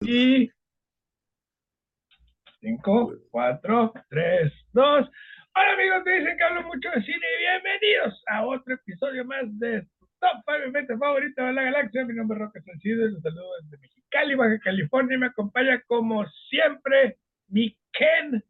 Y 0.00 0.50
5, 2.60 3.14
4, 3.30 3.92
3, 4.10 4.52
2. 4.72 5.10
Hola 5.54 5.72
amigos, 5.72 6.04
te 6.04 6.10
dicen 6.18 6.36
que 6.36 6.44
hablo 6.44 6.64
mucho 6.64 6.90
de 6.90 7.02
cine 7.02 7.16
y 7.16 7.40
bienvenidos 7.40 8.22
a 8.26 8.44
otro 8.44 8.74
episodio 8.74 9.24
más 9.24 9.44
de 9.58 9.86
Top 10.20 10.42
5 10.44 10.70
Mente 10.70 10.98
Favorita 10.98 11.46
de 11.46 11.52
la 11.54 11.62
Galaxia. 11.62 12.04
Mi 12.04 12.14
nombre 12.14 12.36
es 12.36 12.42
Roque 12.42 12.60
Sencillo 12.60 13.06
y 13.06 13.12
los 13.12 13.22
saludo 13.22 13.48
desde 13.62 13.78
Mexicali, 13.78 14.34
Baja 14.34 14.58
California. 14.58 15.16
Y 15.16 15.18
me 15.18 15.26
acompaña 15.26 15.82
como 15.86 16.26
siempre 16.50 17.16
mi 17.48 17.74
Ken. 17.92 18.44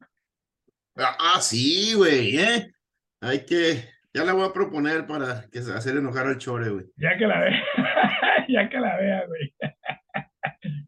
Ah, 0.96 1.38
sí, 1.40 1.94
güey, 1.94 2.38
¿eh? 2.38 2.72
Hay 3.20 3.46
que, 3.46 3.84
ya 4.12 4.24
la 4.24 4.32
voy 4.32 4.48
a 4.48 4.52
proponer 4.52 5.06
para 5.06 5.48
que 5.52 5.60
hacer 5.60 5.96
enojar 5.96 6.26
al 6.26 6.38
chore, 6.38 6.70
güey. 6.70 6.86
Ya 6.96 7.16
que 7.16 7.26
la 7.28 7.40
vea, 7.40 7.64
ya 8.48 8.68
que 8.68 8.80
la 8.80 8.96
vea, 8.96 9.26
güey. 9.26 9.54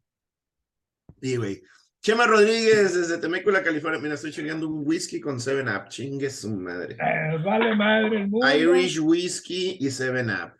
Chema 2.00 2.27
Rodríguez 2.27 2.95
desde 2.95 3.18
Temécula, 3.18 3.63
California. 3.63 4.00
Mira, 4.00 4.14
estoy 4.14 4.31
chingando 4.31 4.68
un 4.68 4.86
whisky 4.86 5.21
con 5.21 5.36
7-Up. 5.39 5.89
Chingue 5.89 6.31
su 6.31 6.54
madre. 6.57 6.95
Eh, 6.95 7.39
vale 7.45 7.75
madre 7.75 8.22
el 8.22 8.29
mundo. 8.29 8.46
Irish 8.54 9.00
Whiskey 9.00 9.76
y 9.81 9.86
7-Up. 9.86 10.53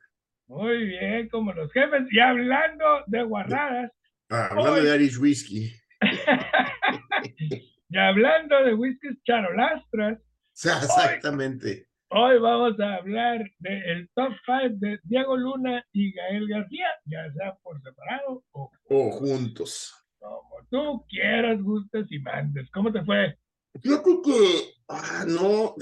Muy 0.49 0.87
bien, 0.87 1.29
como 1.29 1.52
los 1.52 1.71
jefes. 1.73 2.02
Y 2.11 2.19
hablando 2.19 2.85
de 3.07 3.23
guardadas. 3.23 3.93
Ah, 4.30 4.49
hablando 4.51 4.73
Hoy- 4.75 4.83
de 4.87 4.97
Irish 4.97 5.19
Whiskey. 5.19 5.73
y 7.91 7.99
hablando 7.99 8.65
de 8.65 8.75
whiskies 8.75 9.16
charolastras. 9.25 10.19
Sea, 10.52 10.79
exactamente. 10.83 11.87
Hoy 12.11 12.38
vamos 12.38 12.79
a 12.80 12.95
hablar 12.97 13.45
del 13.59 14.09
top 14.15 14.33
5 14.47 14.77
de 14.79 14.99
Diego 15.05 15.37
Luna 15.37 15.85
y 15.93 16.13
Gael 16.13 16.49
García, 16.49 16.88
ya 17.05 17.30
sea 17.33 17.55
por 17.63 17.80
separado 17.83 18.43
o 18.52 18.71
O 18.88 19.11
juntos. 19.11 19.95
Como 20.19 20.67
tú 20.71 21.07
quieras, 21.09 21.61
gustes 21.63 22.07
y 22.11 22.19
mandes. 22.21 22.71
¿Cómo 22.71 22.93
te 22.93 23.05
fue? 23.05 23.39
Fíjate 23.83 24.11
que 24.25 24.75
ah, 24.88 25.25
no, 25.27 25.75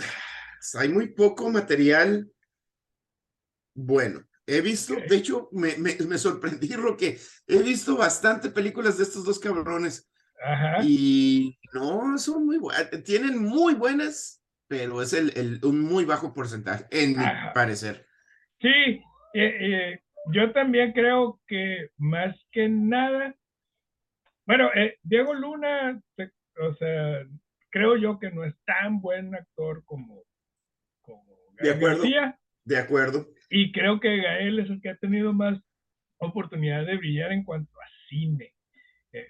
hay 0.79 0.89
muy 0.89 1.09
poco 1.09 1.51
material 1.51 2.31
bueno. 3.75 4.23
He 4.49 4.61
visto, 4.61 4.95
de 4.95 5.17
hecho, 5.17 5.49
me, 5.51 5.77
me, 5.77 5.97
me 6.07 6.19
sorprendí 6.19 6.69
lo 6.69 6.97
que 6.97 7.19
he 7.49 7.63
visto 7.63 7.97
bastante 7.97 8.49
películas 8.49 8.97
de 8.97 9.03
estos 9.03 9.25
dos 9.25 9.41
cabrones 9.41 10.09
Ajá. 10.41 10.85
y 10.85 11.59
no 11.73 12.17
son 12.17 12.47
muy 12.47 12.59
buenas, 12.59 12.89
tienen 13.03 13.43
muy 13.43 13.75
buenas, 13.75 14.45
pero 14.69 15.03
es 15.03 15.13
el, 15.13 15.33
el, 15.37 15.61
un 15.65 15.81
muy 15.81 16.05
bajo 16.05 16.33
porcentaje, 16.33 16.87
en 16.91 17.19
mi 17.19 17.25
parecer. 17.55 18.07
Sí, 18.61 18.69
eh, 18.69 19.03
eh, 19.35 20.01
yo 20.33 20.53
también 20.53 20.93
creo 20.93 21.41
que 21.49 21.91
más 21.97 22.37
que 22.53 22.69
nada, 22.69 23.35
bueno, 24.47 24.71
eh, 24.75 24.99
Diego 25.03 25.35
Luna, 25.35 26.01
te- 26.17 26.33
o 26.61 26.75
sea, 26.77 27.25
creo 27.71 27.97
yo 27.97 28.19
que 28.19 28.31
no 28.31 28.45
es 28.45 28.55
tan 28.65 29.01
buen 29.01 29.35
actor 29.35 29.85
como, 29.85 30.23
como 31.03 31.25
De 31.61 31.69
Gael 31.69 31.77
acuerdo. 31.77 31.99
García. 32.03 32.39
De 32.65 32.79
acuerdo. 32.79 33.27
Y 33.51 33.73
creo 33.73 34.01
que 34.01 34.17
Gael 34.17 34.59
es 34.61 34.71
el 34.71 34.81
que 34.81 34.89
ha 34.91 34.97
tenido 34.97 35.33
más 35.33 35.59
oportunidad 36.19 36.85
de 36.87 36.97
brillar 36.97 37.33
en 37.33 37.45
cuanto 37.45 37.73
a 37.81 37.85
cine. 38.09 38.55
Eh, 39.13 39.21
eh, 39.21 39.27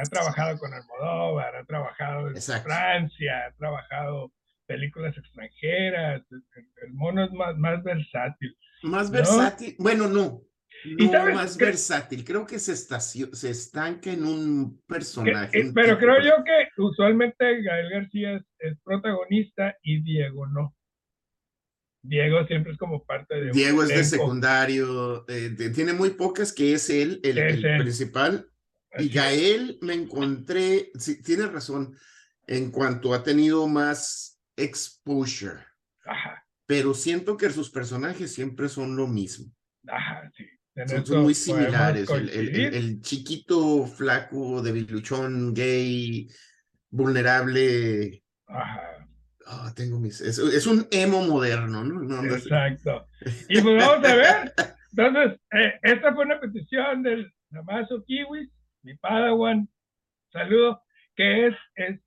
ha 0.00 0.08
trabajado 0.08 0.58
con 0.58 0.72
Almodóvar, 0.72 1.56
ha 1.56 1.64
trabajado 1.64 2.28
en 2.30 2.36
Exacto. 2.36 2.68
Francia, 2.68 3.46
ha 3.46 3.52
trabajado 3.52 4.32
películas 4.66 5.16
extranjeras. 5.18 6.22
El, 6.30 6.42
el 6.86 6.92
mono 6.92 7.24
es 7.24 7.32
más, 7.32 7.56
más 7.56 7.82
versátil. 7.82 8.56
Más 8.82 9.10
¿No? 9.10 9.18
versátil, 9.18 9.74
bueno, 9.78 10.06
no. 10.08 10.40
¿Y 10.84 11.06
No 11.06 11.12
sabes 11.12 11.34
más 11.34 11.56
versátil, 11.58 12.24
creo 12.24 12.46
que 12.46 12.58
se, 12.58 12.72
estacio- 12.72 13.34
se 13.34 13.50
estanca 13.50 14.10
en 14.12 14.24
un 14.24 14.80
personaje. 14.86 15.58
eh, 15.58 15.66
un 15.66 15.74
pero 15.74 15.98
tipo 15.98 15.98
creo 16.00 16.22
yo 16.22 16.44
que 16.44 16.68
usualmente 16.82 17.62
Gael 17.62 17.90
García 17.90 18.34
es, 18.36 18.42
es 18.58 18.78
protagonista 18.82 19.76
y 19.82 20.02
Diego 20.02 20.46
no. 20.46 20.74
Diego 22.02 22.46
siempre 22.46 22.72
es 22.72 22.78
como 22.78 23.04
parte 23.04 23.34
de 23.34 23.46
un 23.48 23.52
Diego 23.52 23.82
es 23.82 23.88
de 23.88 23.94
elenco. 23.96 24.10
secundario, 24.10 25.28
eh, 25.28 25.50
de- 25.50 25.70
tiene 25.70 25.92
muy 25.92 26.10
pocas 26.10 26.52
que 26.52 26.72
es 26.72 26.88
él, 26.88 27.20
el, 27.22 27.34
Que 27.34 27.48
es 27.48 27.54
el 27.56 27.64
él. 27.66 27.78
principal. 27.82 28.50
Así 28.92 29.06
Y. 29.06 29.08
Gael 29.10 29.78
me 29.82 29.92
encontré, 29.94 30.90
sí, 30.98 31.22
tiene 31.22 31.46
razón, 31.46 31.94
en 32.46 32.70
cuanto 32.70 33.12
ha 33.12 33.22
tenido 33.22 33.68
más 33.68 34.40
exposure, 34.56 35.60
Ajá, 36.04 36.44
pero 36.66 36.94
siento 36.94 37.36
que 37.36 37.50
sus 37.50 37.70
personajes 37.70 38.32
siempre 38.32 38.68
son 38.68 38.96
lo 38.96 39.06
mismo. 39.06 39.52
ajá, 39.86 40.30
sí. 40.36 40.46
Son, 40.86 41.22
muy 41.22 41.34
similares. 41.34 42.08
El, 42.10 43.00
chiquito, 43.00 43.86
flaco, 43.86 44.62
debiluchón, 44.62 45.54
gay, 45.54 46.28
vulnerable. 46.90 48.22
Ajá. 48.46 48.90
Ah, 49.46 49.72
tengo 49.74 49.98
mis. 49.98 50.20
Es, 50.20 50.38
es 50.38 50.66
un 50.66 50.86
emo 50.92 51.22
moderno, 51.22 51.82
¿no? 51.82 52.00
No, 52.00 52.22
no 52.22 52.38
sé. 52.38 52.48
Exacto. 52.48 53.08
Y 53.48 53.60
pues 53.60 53.84
vamos 53.84 54.08
a 54.08 54.14
ver. 54.14 54.54
Entonces, 54.96 55.40
eh, 55.52 55.72
esta 55.82 56.14
fue 56.14 56.24
una 56.24 56.40
petición 56.40 57.02
del 57.02 57.32
Namazo 57.50 58.04
Kiwis, 58.04 58.48
mi 58.82 58.96
Padawan, 58.96 59.68
saludo, 60.32 60.82
que 61.16 61.48
es, 61.48 61.54
es 61.74 62.00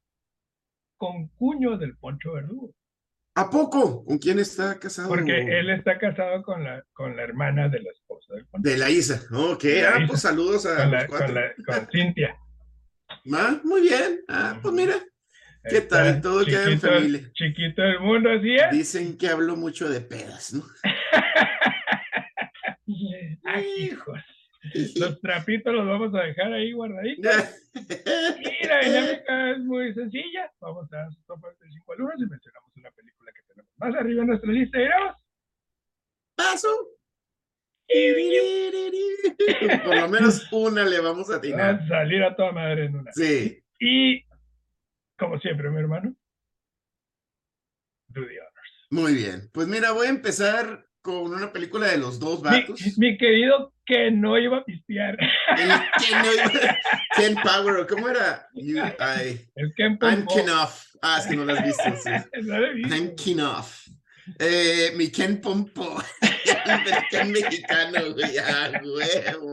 con 0.97 1.28
cuño 1.29 1.78
del 1.78 1.97
Poncho 1.97 2.34
Verdugo, 2.34 2.73
¿A 3.35 3.49
poco? 3.49 4.05
¿Con 4.05 4.19
quién 4.19 4.38
está 4.39 4.79
casado? 4.79 5.09
porque 5.09 5.59
él 5.59 5.69
está 5.71 5.97
casado 5.97 6.44
con 6.44 6.63
la, 6.63 6.83
con 6.94 7.16
la 7.16 7.23
hermana 7.23 7.67
de 7.67 7.81
la 7.81 7.89
esposa 7.91 8.35
del 8.35 8.45
De 8.59 8.77
la 8.77 8.89
Isa. 8.91 9.23
Ok, 9.31 9.63
la 9.63 9.95
ah, 9.95 9.99
Isa. 9.99 10.07
pues 10.07 10.21
saludos 10.21 10.66
a 10.67 10.75
con, 10.75 10.83
los 10.83 10.91
la, 11.01 11.07
cuatro. 11.07 11.25
con, 11.27 11.35
la- 11.35 11.53
con 11.66 11.88
Cintia. 11.91 12.38
Ah, 13.33 13.59
muy 13.63 13.81
bien. 13.81 14.19
Ah, 14.27 14.59
pues 14.61 14.73
mira, 14.73 14.95
¿Qué 15.69 15.77
Está 15.77 16.03
tal? 16.03 16.22
Todo 16.22 16.45
queda 16.45 16.69
en 16.69 16.79
familia. 16.79 17.31
Chiquito 17.33 17.81
del 17.81 17.99
mundo, 18.01 18.29
así 18.29 18.53
es. 18.55 18.69
dicen 18.72 19.17
que 19.17 19.29
hablo 19.29 19.55
mucho 19.55 19.89
de 19.89 20.01
pedas, 20.01 20.53
¿no? 20.53 20.63
Ay, 23.45 23.66
hijos. 23.77 24.19
Los 24.95 25.19
trapitos 25.22 25.73
los 25.73 25.85
vamos 25.88 26.13
a 26.16 26.23
dejar 26.23 26.51
ahí 26.53 26.72
guardaditos. 26.73 27.33
Y 27.73 28.67
la 28.67 28.79
dinámica 28.79 29.51
es 29.51 29.59
muy 29.59 29.93
sencilla. 29.93 30.51
Vamos 30.59 30.91
a 30.93 30.97
dar 30.97 31.11
su 31.13 31.22
top 31.23 31.39
de 31.59 31.69
5 31.72 31.93
alumnos 31.93 32.16
y 32.19 32.25
mencionamos 32.25 32.72
una 32.75 32.91
película 32.91 33.31
que 33.33 33.41
tenemos 33.47 33.72
más 33.83 33.95
arriba 33.95 34.21
en 34.21 34.27
nuestra 34.29 34.51
lista. 34.51 34.79
Y 34.81 34.88
vamos. 34.88 35.16
Paso. 36.35 36.69
Por 39.85 39.95
lo 39.97 40.07
menos 40.09 40.47
una 40.51 40.83
le 40.83 40.99
vamos 40.99 41.29
a 41.29 41.33
Va 41.33 41.38
atinar. 41.38 41.75
a 41.75 41.88
salir 41.88 42.23
a 42.23 42.35
toda 42.35 42.51
madre 42.51 42.85
en 42.85 42.95
una. 42.95 43.11
Sí. 43.13 43.61
Y, 43.79 44.23
como 45.17 45.39
siempre, 45.39 45.69
mi 45.69 45.79
hermano, 45.79 46.16
do 48.07 48.22
the 48.25 48.39
honors. 48.39 48.88
Muy 48.89 49.13
bien. 49.16 49.49
Pues 49.53 49.67
mira, 49.67 49.91
voy 49.91 50.07
a 50.07 50.11
empezar 50.11 50.85
con 51.01 51.33
una 51.33 51.51
película 51.51 51.88
de 51.88 51.97
los 51.97 52.19
dos 52.19 52.41
Mi, 52.43 52.61
vatos. 52.61 52.97
mi 52.97 53.17
querido 53.17 53.73
que 53.85 54.09
no 54.11 54.38
iba 54.39 54.57
a 54.59 54.63
pistear. 54.63 55.17
El 55.57 55.69
Ken, 55.99 56.61
Ken 57.16 57.35
Power, 57.43 57.85
¿cómo 57.88 58.07
era? 58.09 58.47
You- 58.53 58.77
I- 58.77 59.45
El 59.55 59.73
Ken 59.75 59.97
I'm. 60.01 60.25
Ken 60.27 60.49
Off. 60.49 60.92
Ah, 61.06 61.18
es 61.19 61.28
que 61.28 61.36
no 61.36 61.44
lo 61.46 61.53
has 61.53 61.64
visto. 61.66 61.84
sí. 62.02 62.09
No 62.44 62.59
lo 62.59 62.68
he 62.68 62.74
visto. 62.74 63.50
Off. 63.58 63.88
Eh, 64.40 64.94
mi 64.96 65.12
Ken 65.12 65.41
Pompo. 65.41 66.02
El 66.22 67.08
Ken 67.12 67.31
mexicano, 67.31 68.14
güey. 68.14 68.38
Ah, 68.38 68.72
huevo. 68.81 69.52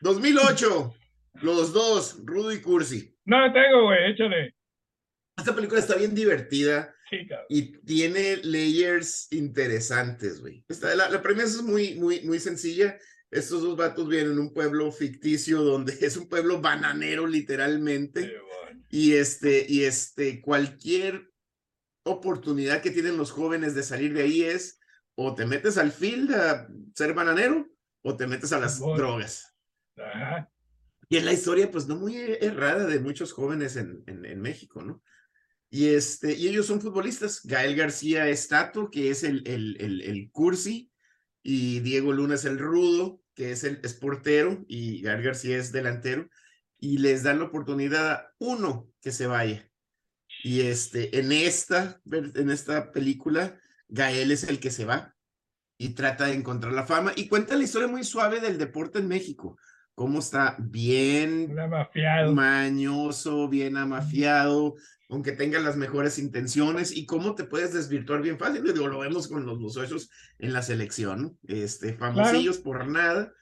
2008. 0.00 0.94
Los 1.42 1.72
dos, 1.72 2.18
Rudo 2.24 2.52
y 2.52 2.60
Cursi. 2.60 3.16
No 3.24 3.40
lo 3.46 3.52
tengo, 3.52 3.84
güey, 3.86 4.12
échale. 4.12 4.54
Esta 5.36 5.54
película 5.54 5.80
está 5.80 5.96
bien 5.96 6.14
divertida 6.14 6.94
Sí, 7.10 7.26
cabrón. 7.26 7.46
y 7.48 7.72
tiene 7.84 8.36
layers 8.44 9.26
interesantes, 9.32 10.40
güey. 10.40 10.64
Esta- 10.68 10.94
La, 10.94 11.08
la 11.08 11.20
premisa 11.20 11.46
es 11.46 11.62
muy, 11.62 11.94
muy, 11.96 12.20
muy 12.22 12.38
sencilla. 12.38 12.96
Estos 13.32 13.62
dos 13.62 13.76
vatos 13.76 14.08
viven 14.08 14.30
en 14.30 14.38
un 14.38 14.54
pueblo 14.54 14.92
ficticio 14.92 15.60
donde 15.62 15.92
es 16.00 16.16
un 16.16 16.28
pueblo 16.28 16.60
bananero, 16.60 17.26
literalmente. 17.26 18.32
Y 18.94 19.14
este, 19.14 19.66
y 19.68 19.82
este, 19.82 20.40
cualquier 20.40 21.28
oportunidad 22.04 22.80
que 22.80 22.92
tienen 22.92 23.16
los 23.16 23.32
jóvenes 23.32 23.74
de 23.74 23.82
salir 23.82 24.14
de 24.14 24.22
ahí 24.22 24.42
es 24.42 24.78
o 25.16 25.34
te 25.34 25.46
metes 25.46 25.78
al 25.78 25.90
field 25.90 26.32
a 26.32 26.68
ser 26.94 27.12
bananero 27.12 27.66
o 28.02 28.16
te 28.16 28.28
metes 28.28 28.52
a 28.52 28.60
las 28.60 28.78
drogas. 28.78 29.52
Ajá. 29.96 30.48
Y 31.08 31.16
es 31.16 31.24
la 31.24 31.32
historia, 31.32 31.72
pues, 31.72 31.88
no 31.88 31.96
muy 31.96 32.16
errada 32.16 32.86
de 32.86 33.00
muchos 33.00 33.32
jóvenes 33.32 33.74
en, 33.74 34.04
en, 34.06 34.24
en 34.24 34.40
México, 34.40 34.80
¿no? 34.80 35.02
Y, 35.70 35.88
este, 35.88 36.32
y 36.34 36.46
ellos 36.46 36.66
son 36.66 36.80
futbolistas. 36.80 37.40
Gael 37.42 37.74
García 37.74 38.28
es 38.28 38.46
Tato, 38.46 38.92
que 38.92 39.10
es 39.10 39.24
el, 39.24 39.42
el, 39.48 39.76
el, 39.80 40.02
el 40.02 40.30
cursi, 40.30 40.92
y 41.42 41.80
Diego 41.80 42.12
Luna 42.12 42.36
es 42.36 42.44
el 42.44 42.60
rudo, 42.60 43.20
que 43.34 43.50
es 43.50 43.64
el 43.64 43.80
es 43.82 43.94
portero, 43.94 44.64
y 44.68 45.02
Gael 45.02 45.24
García 45.24 45.58
es 45.58 45.72
delantero, 45.72 46.28
y 46.84 46.98
les 46.98 47.22
dan 47.22 47.38
la 47.38 47.46
oportunidad 47.46 48.12
a 48.12 48.32
uno 48.38 48.90
que 49.00 49.10
se 49.10 49.26
vaya. 49.26 49.66
Y 50.42 50.60
este, 50.60 51.18
en 51.18 51.32
esta, 51.32 52.00
en 52.12 52.50
esta 52.50 52.92
película, 52.92 53.58
Gael 53.88 54.30
es 54.30 54.44
el 54.44 54.60
que 54.60 54.70
se 54.70 54.84
va 54.84 55.14
y 55.78 55.94
trata 55.94 56.26
de 56.26 56.34
encontrar 56.34 56.74
la 56.74 56.84
fama 56.84 57.12
y 57.16 57.28
cuenta 57.28 57.56
la 57.56 57.64
historia 57.64 57.88
muy 57.88 58.04
suave 58.04 58.40
del 58.40 58.58
deporte 58.58 58.98
en 58.98 59.08
México 59.08 59.56
cómo 59.94 60.18
está 60.18 60.56
bien 60.58 61.58
amafiado. 61.58 62.34
mañoso, 62.34 63.48
bien 63.48 63.76
amafiado, 63.76 64.74
aunque 65.08 65.32
tenga 65.32 65.60
las 65.60 65.76
mejores 65.76 66.18
intenciones 66.18 66.96
y 66.96 67.06
cómo 67.06 67.34
te 67.34 67.44
puedes 67.44 67.72
desvirtuar 67.72 68.20
bien 68.20 68.38
fácil. 68.38 68.62
Digo, 68.62 68.88
lo 68.88 68.98
vemos 68.98 69.28
con 69.28 69.46
los 69.46 69.58
muchachos 69.58 70.10
en 70.38 70.52
la 70.52 70.62
selección, 70.62 71.38
este, 71.46 71.94
famosillos 71.94 72.58
por 72.58 72.86
nada. 72.88 73.32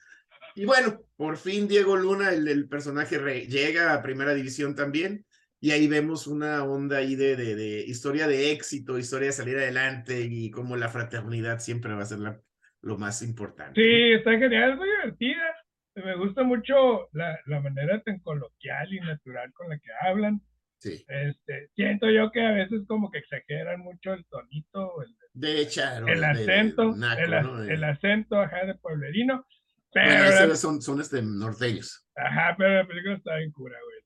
Y 0.55 0.65
bueno, 0.65 1.01
por 1.15 1.37
fin 1.37 1.67
Diego 1.67 1.95
Luna, 1.95 2.31
el, 2.31 2.47
el 2.47 2.67
personaje, 2.67 3.17
re, 3.17 3.47
llega 3.47 3.93
a 3.93 4.01
primera 4.01 4.33
división 4.33 4.75
también. 4.75 5.25
Y 5.59 5.71
ahí 5.71 5.87
vemos 5.87 6.27
una 6.27 6.63
onda 6.65 6.97
ahí 6.97 7.15
de, 7.15 7.37
de, 7.37 7.55
de, 7.55 7.85
historia 7.85 8.27
de 8.27 8.51
éxito, 8.51 8.97
historia 8.97 9.27
de 9.27 9.33
salir 9.33 9.57
adelante 9.57 10.27
y 10.29 10.51
cómo 10.51 10.75
la 10.75 10.89
fraternidad 10.89 11.59
siempre 11.59 11.93
va 11.93 12.01
a 12.01 12.05
ser 12.05 12.19
la, 12.19 12.41
lo 12.81 12.97
más 12.97 13.21
importante. 13.21 13.81
Sí, 13.81 14.11
está 14.11 14.37
genial, 14.37 14.71
es 14.71 14.77
muy 14.77 14.89
divertida. 14.89 15.55
Me 15.95 16.15
gusta 16.15 16.43
mucho 16.43 17.07
la, 17.13 17.39
la 17.45 17.61
manera 17.61 18.01
tan 18.01 18.19
coloquial 18.19 18.93
y 18.93 18.99
natural 18.99 19.53
con 19.53 19.69
la 19.69 19.77
que 19.77 19.89
hablan. 20.01 20.41
Sí. 20.79 21.05
Este, 21.07 21.69
siento 21.75 22.09
yo 22.09 22.29
que 22.31 22.41
a 22.41 22.51
veces 22.51 22.81
como 22.85 23.09
que 23.09 23.19
exageran 23.19 23.79
mucho 23.79 24.11
el 24.13 24.25
tonito, 24.25 25.01
el, 25.01 25.15
de 25.33 25.61
echar, 25.61 26.09
el 26.09 26.23
acento, 26.25 26.91
de, 26.91 26.99
naco, 26.99 27.21
el, 27.21 27.31
¿no? 27.31 27.63
el, 27.63 27.83
acento 27.85 28.37
ajá, 28.37 28.65
de 28.65 28.75
pueblerino. 28.75 29.45
Pero 29.93 30.07
bueno, 30.07 30.23
la, 30.23 30.43
esos 30.45 30.59
son, 30.59 30.81
son 30.81 31.01
este, 31.01 31.21
norteños. 31.21 32.05
Ajá, 32.15 32.55
pero 32.57 32.75
la 32.81 32.87
película 32.87 33.15
está 33.15 33.35
bien 33.37 33.51
cura, 33.51 33.77
güey. 33.83 34.03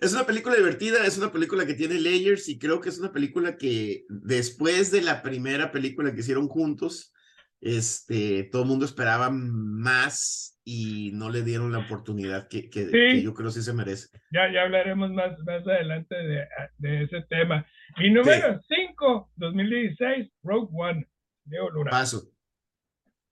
Es 0.00 0.12
una 0.12 0.26
película 0.26 0.56
divertida, 0.56 1.06
es 1.06 1.16
una 1.16 1.32
película 1.32 1.64
que 1.64 1.74
tiene 1.74 1.94
layers 1.94 2.48
y 2.48 2.58
creo 2.58 2.80
que 2.80 2.90
es 2.90 2.98
una 2.98 3.12
película 3.12 3.56
que 3.56 4.04
después 4.08 4.90
de 4.90 5.00
la 5.00 5.22
primera 5.22 5.72
película 5.72 6.12
que 6.12 6.20
hicieron 6.20 6.48
juntos, 6.48 7.14
este, 7.60 8.44
todo 8.52 8.62
el 8.62 8.68
mundo 8.68 8.84
esperaba 8.84 9.30
más 9.30 10.60
y 10.64 11.12
no 11.14 11.30
le 11.30 11.42
dieron 11.42 11.72
la 11.72 11.78
oportunidad 11.78 12.48
que, 12.48 12.68
que, 12.68 12.84
Sí. 12.86 12.90
que 12.90 13.22
yo 13.22 13.32
creo 13.32 13.50
sí 13.50 13.62
se 13.62 13.72
merece. 13.72 14.08
Ya, 14.30 14.52
ya 14.52 14.62
hablaremos 14.62 15.10
más, 15.12 15.38
más 15.46 15.66
adelante 15.66 16.14
de, 16.14 16.46
de 16.78 17.04
ese 17.04 17.22
tema. 17.30 17.66
Mi 17.96 18.10
número 18.10 18.60
5, 18.68 19.30
2016, 19.36 20.30
Rogue 20.42 20.68
One, 20.72 21.08
Luna. 21.46 21.90
Paso. 21.90 22.30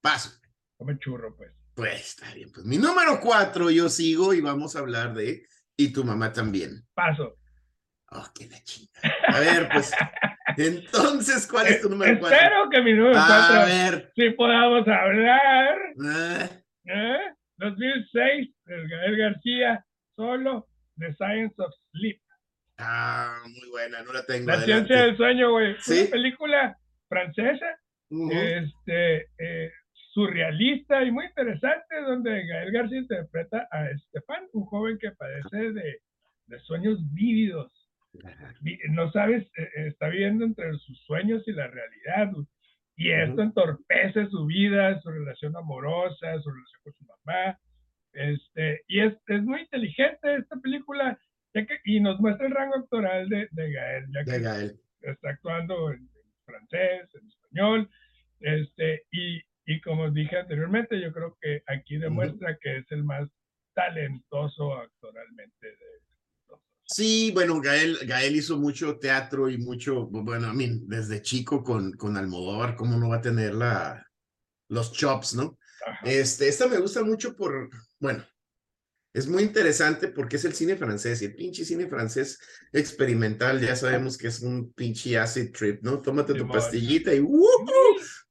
Paso. 0.00 0.30
Come 0.78 0.98
churro, 0.98 1.36
pues. 1.36 1.52
Pues 1.74 2.00
está 2.18 2.32
bien. 2.34 2.50
Pues 2.52 2.66
mi 2.66 2.76
número 2.78 3.18
cuatro, 3.20 3.70
yo 3.70 3.88
sigo 3.88 4.34
y 4.34 4.40
vamos 4.40 4.76
a 4.76 4.80
hablar 4.80 5.14
de 5.14 5.46
Y 5.76 5.92
tu 5.92 6.04
mamá 6.04 6.32
también. 6.32 6.82
Paso. 6.94 7.36
Oh, 8.10 8.26
qué 8.34 8.46
la 8.48 8.62
chinga. 8.62 8.90
A 9.28 9.40
ver, 9.40 9.68
pues. 9.72 9.90
Entonces, 10.58 11.46
¿cuál 11.46 11.66
es 11.68 11.80
tu 11.80 11.88
número 11.88 12.18
cuatro? 12.20 12.36
Espero 12.38 12.68
que 12.70 12.82
mi 12.82 12.92
número 12.92 13.18
A 13.18 13.48
4 13.48 13.66
ver. 13.66 14.12
sí 14.14 14.30
podamos 14.30 14.86
hablar. 14.86 15.78
Ah, 16.04 16.50
¿eh? 16.84 17.18
2006, 17.56 18.50
el 18.66 18.88
Gael 18.88 19.16
García, 19.16 19.86
solo, 20.14 20.68
The 20.98 21.14
Science 21.14 21.54
of 21.58 21.72
Sleep. 21.92 22.20
Ah, 22.78 23.40
muy 23.46 23.68
buena, 23.70 24.02
no 24.02 24.12
la 24.12 24.24
tengo. 24.26 24.46
La 24.48 24.54
adelante. 24.54 24.86
ciencia 24.88 25.06
del 25.06 25.16
sueño, 25.16 25.50
güey. 25.52 25.76
Sí. 25.80 26.00
Una 26.02 26.10
película 26.10 26.78
francesa, 27.08 27.66
este, 28.10 29.28
eh, 29.38 29.70
surrealista 30.12 31.02
y 31.04 31.10
muy 31.10 31.26
interesante, 31.26 32.00
donde 32.06 32.46
Gael 32.46 32.70
García 32.72 32.98
interpreta 32.98 33.66
a 33.70 33.90
Estefan, 33.90 34.44
un 34.52 34.64
joven 34.66 34.98
que 34.98 35.10
padece 35.12 35.72
de, 35.72 35.98
de 36.46 36.60
sueños 36.60 36.98
vívidos. 37.12 37.72
Vi- 38.60 38.78
No 38.90 39.10
sabes, 39.12 39.42
eh, 39.56 39.68
eh, 39.76 39.86
está 39.88 40.08
viviendo 40.08 40.44
entre 40.44 40.72
sus 40.78 40.98
sueños 41.04 41.42
y 41.48 41.52
la 41.52 41.66
realidad. 41.66 42.30
Y 42.94 43.10
esto 43.10 43.40
entorpece 43.42 44.26
su 44.26 44.44
vida, 44.44 45.00
su 45.00 45.10
relación 45.10 45.56
amorosa, 45.56 46.40
su 46.42 46.50
relación 46.50 46.80
con 46.84 46.92
su 46.92 47.04
mamá. 47.06 47.58
Este, 48.12 48.82
y 48.88 49.00
es, 49.00 49.14
es 49.28 49.42
muy 49.42 49.62
inteligente 49.62 50.36
esta 50.36 50.56
película, 50.60 51.18
ya 51.54 51.64
que, 51.64 51.78
y 51.84 52.00
nos 52.00 52.20
muestra 52.20 52.46
el 52.46 52.52
rango 52.52 52.76
actoral 52.76 53.30
de, 53.30 53.48
de 53.50 53.72
Gael, 53.72 54.04
ya 54.12 54.24
que 54.24 54.30
De 54.32 54.40
Gael. 54.40 54.80
está 55.00 55.30
actuando 55.30 55.90
en, 55.90 56.00
en 56.00 56.44
francés, 56.44 57.08
en 57.14 57.26
español, 57.26 57.90
este, 58.40 59.04
y 59.10 59.31
como 60.02 60.14
dije 60.14 60.36
anteriormente, 60.36 61.00
yo 61.00 61.12
creo 61.12 61.36
que 61.40 61.62
aquí 61.66 61.96
demuestra 61.96 62.58
que 62.60 62.78
es 62.78 62.86
el 62.90 63.04
más 63.04 63.28
talentoso 63.74 64.74
actoralmente 64.74 65.66
de. 65.66 65.76
Sí, 66.84 67.30
bueno, 67.32 67.60
Gael, 67.60 67.98
Gael 68.04 68.36
hizo 68.36 68.58
mucho 68.58 68.98
teatro 68.98 69.48
y 69.48 69.56
mucho, 69.56 70.06
bueno, 70.08 70.48
a 70.48 70.52
mí, 70.52 70.82
desde 70.86 71.22
chico 71.22 71.62
con, 71.62 71.92
con 71.92 72.16
Almodóvar, 72.16 72.76
¿cómo 72.76 72.98
no 72.98 73.08
va 73.08 73.16
a 73.16 73.22
tener 73.22 73.54
la, 73.54 74.06
los 74.68 74.92
chops, 74.92 75.34
no? 75.34 75.58
Ajá. 75.86 76.04
Este, 76.04 76.48
esta 76.48 76.66
me 76.66 76.78
gusta 76.78 77.02
mucho 77.02 77.34
por, 77.34 77.70
bueno, 77.98 78.24
es 79.14 79.26
muy 79.26 79.42
interesante 79.42 80.08
porque 80.08 80.36
es 80.36 80.44
el 80.44 80.54
cine 80.54 80.76
francés 80.76 81.22
y 81.22 81.26
el 81.26 81.34
pinche 81.34 81.64
cine 81.64 81.86
francés 81.86 82.38
experimental, 82.72 83.60
ya 83.60 83.76
sabemos 83.76 84.18
que 84.18 84.28
es 84.28 84.40
un 84.40 84.72
pinche 84.72 85.18
acid 85.18 85.52
trip, 85.52 85.82
¿no? 85.82 86.00
Tómate 86.02 86.34
tu 86.34 86.48
pastillita 86.48 87.14
y 87.14 87.20
¡uh! 87.20 87.38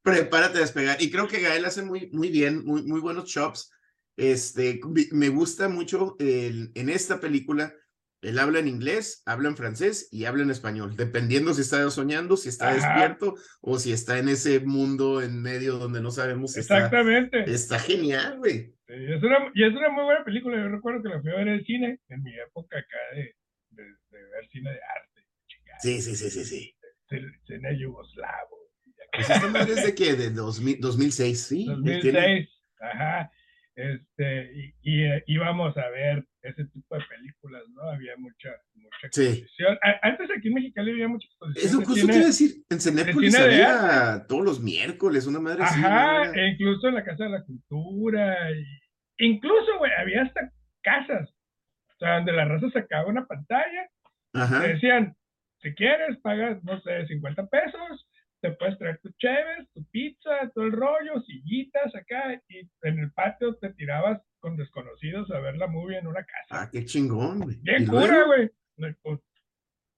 Prepárate 0.02 0.58
a 0.58 0.62
despegar. 0.62 1.00
Y 1.00 1.10
creo 1.10 1.28
que 1.28 1.40
Gael 1.40 1.64
hace 1.64 1.82
muy, 1.82 2.10
muy 2.12 2.28
bien, 2.30 2.64
muy, 2.64 2.82
muy 2.82 3.00
buenos 3.00 3.26
chops. 3.26 3.70
Este, 4.16 4.80
me 5.12 5.28
gusta 5.30 5.68
mucho 5.68 6.16
el- 6.18 6.70
en 6.74 6.90
esta 6.90 7.18
película, 7.20 7.74
él 8.20 8.38
habla 8.38 8.60
en 8.60 8.68
inglés, 8.68 9.22
habla 9.26 9.48
en 9.48 9.56
francés 9.56 10.08
y 10.12 10.26
habla 10.26 10.42
en 10.44 10.50
español, 10.50 10.94
dependiendo 10.96 11.54
si 11.54 11.62
está 11.62 11.88
soñando, 11.90 12.36
si 12.36 12.50
está 12.50 12.68
Ajá. 12.70 12.76
despierto 12.76 13.34
o 13.60 13.78
si 13.78 13.92
está 13.92 14.18
en 14.18 14.28
ese 14.28 14.60
mundo 14.60 15.22
en 15.22 15.42
medio 15.42 15.78
donde 15.78 16.00
no 16.00 16.10
sabemos 16.12 16.52
si 16.52 16.60
está. 16.60 16.76
Exactamente. 16.76 17.50
Está 17.50 17.78
genial, 17.80 18.38
güey. 18.38 18.74
Es 18.86 19.22
una, 19.22 19.50
y 19.54 19.64
es 19.64 19.72
una 19.72 19.88
muy 19.88 20.04
buena 20.04 20.24
película. 20.24 20.56
Yo 20.56 20.68
recuerdo 20.68 21.02
que 21.02 21.08
la 21.08 21.20
fui 21.20 21.30
a 21.30 21.36
ver 21.36 21.48
en 21.48 21.54
el 21.54 21.64
cine, 21.64 22.00
en 22.08 22.22
mi 22.22 22.32
época 22.38 22.78
acá 22.78 22.98
de, 23.16 23.34
de, 23.70 23.82
de 23.82 24.22
ver 24.28 24.48
cine 24.52 24.70
de 24.70 24.76
arte. 24.82 25.26
chingada, 25.48 25.80
Sí, 25.80 26.02
sí, 26.02 26.14
sí, 26.14 26.30
sí, 26.30 26.44
sí. 26.44 26.76
Cine 27.46 27.78
yugoslavo. 27.78 28.61
Pues 29.12 29.28
esta 29.30 29.48
madre 29.48 29.72
es 29.74 29.84
de 29.84 29.94
que 29.94 30.14
de 30.14 30.30
2000, 30.30 30.80
2006, 30.80 31.42
sí. 31.46 31.62
él 31.62 31.76
2006. 31.76 32.02
tiene- 32.02 32.48
Ajá. 32.80 33.30
Este, 33.74 34.52
y, 34.54 34.74
y, 34.82 35.04
eh, 35.04 35.24
íbamos 35.26 35.74
a 35.78 35.88
ver 35.88 36.26
ese 36.42 36.64
tipo 36.66 36.94
de 36.94 37.02
películas, 37.08 37.62
¿no? 37.74 37.82
Había 37.90 38.16
mucha, 38.18 38.50
mucha 38.74 38.96
Sí. 39.10 39.22
exposición. 39.22 39.78
A- 39.82 40.08
Antes 40.08 40.28
aquí 40.36 40.48
en 40.48 40.54
Mexicali 40.54 40.90
había 40.92 41.08
mucha 41.08 41.26
exposición. 41.26 41.66
Eso 41.80 41.84
justo 41.88 42.12
a 42.12 42.16
decir, 42.26 42.50
en 42.68 42.80
Cenépolis 42.80 43.32
de 43.32 43.38
había 43.38 44.26
todos 44.28 44.44
los 44.44 44.60
miércoles, 44.60 45.26
una 45.26 45.40
madre 45.40 45.62
así. 45.64 45.80
Ajá, 45.82 46.32
e 46.34 46.48
incluso 46.48 46.88
en 46.88 46.94
la 46.96 47.04
Casa 47.04 47.24
de 47.24 47.30
la 47.30 47.44
Cultura. 47.44 48.50
Y, 48.50 48.64
incluso, 49.26 49.78
güey, 49.78 49.90
había 49.98 50.22
hasta 50.22 50.52
casas. 50.82 51.30
O 51.94 51.98
sea, 51.98 52.16
donde 52.16 52.32
la 52.32 52.44
raza 52.44 52.68
sacaba 52.72 53.08
una 53.08 53.26
pantalla. 53.26 53.88
Ajá. 54.34 54.60
decían, 54.60 55.14
si 55.62 55.72
quieres, 55.74 56.16
pagas, 56.22 56.62
no 56.64 56.80
sé, 56.82 57.06
50 57.06 57.46
pesos. 57.46 58.06
Te 58.42 58.50
puedes 58.52 58.76
traer 58.76 58.98
tu 59.00 59.08
cheves, 59.18 59.68
tu 59.72 59.84
pizza, 59.92 60.50
todo 60.52 60.64
el 60.64 60.72
rollo, 60.72 61.20
sillitas 61.24 61.94
acá. 61.94 62.34
Y 62.48 62.68
en 62.82 62.98
el 62.98 63.12
patio 63.12 63.54
te 63.56 63.72
tirabas 63.74 64.20
con 64.40 64.56
desconocidos 64.56 65.30
a 65.30 65.38
ver 65.38 65.56
la 65.56 65.68
movie 65.68 65.96
en 65.98 66.08
una 66.08 66.24
casa. 66.24 66.62
Ah, 66.62 66.68
qué 66.70 66.84
chingón, 66.84 67.38
güey. 67.38 67.56
Bien 67.62 67.84
¿Y 67.84 67.86
cura, 67.86 68.24
güey. 68.26 68.50
Pues, 69.02 69.20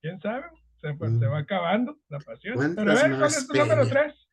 ¿Quién 0.02 0.20
sabe? 0.20 0.44
Se, 0.82 0.92
pues, 0.92 1.12
se 1.18 1.26
Mm. 1.26 1.32
va 1.32 1.38
acabando 1.38 1.98
la 2.10 2.18
pasión. 2.20 2.54
¿Cuántas 2.56 2.84
Pero 2.84 2.98
a 2.98 3.02
ver, 3.08 3.16
¿cuál 3.16 3.30
es 3.30 3.46
tu 3.48 3.54
número 3.54 3.80
peña? 3.88 3.92
3? 3.92 4.28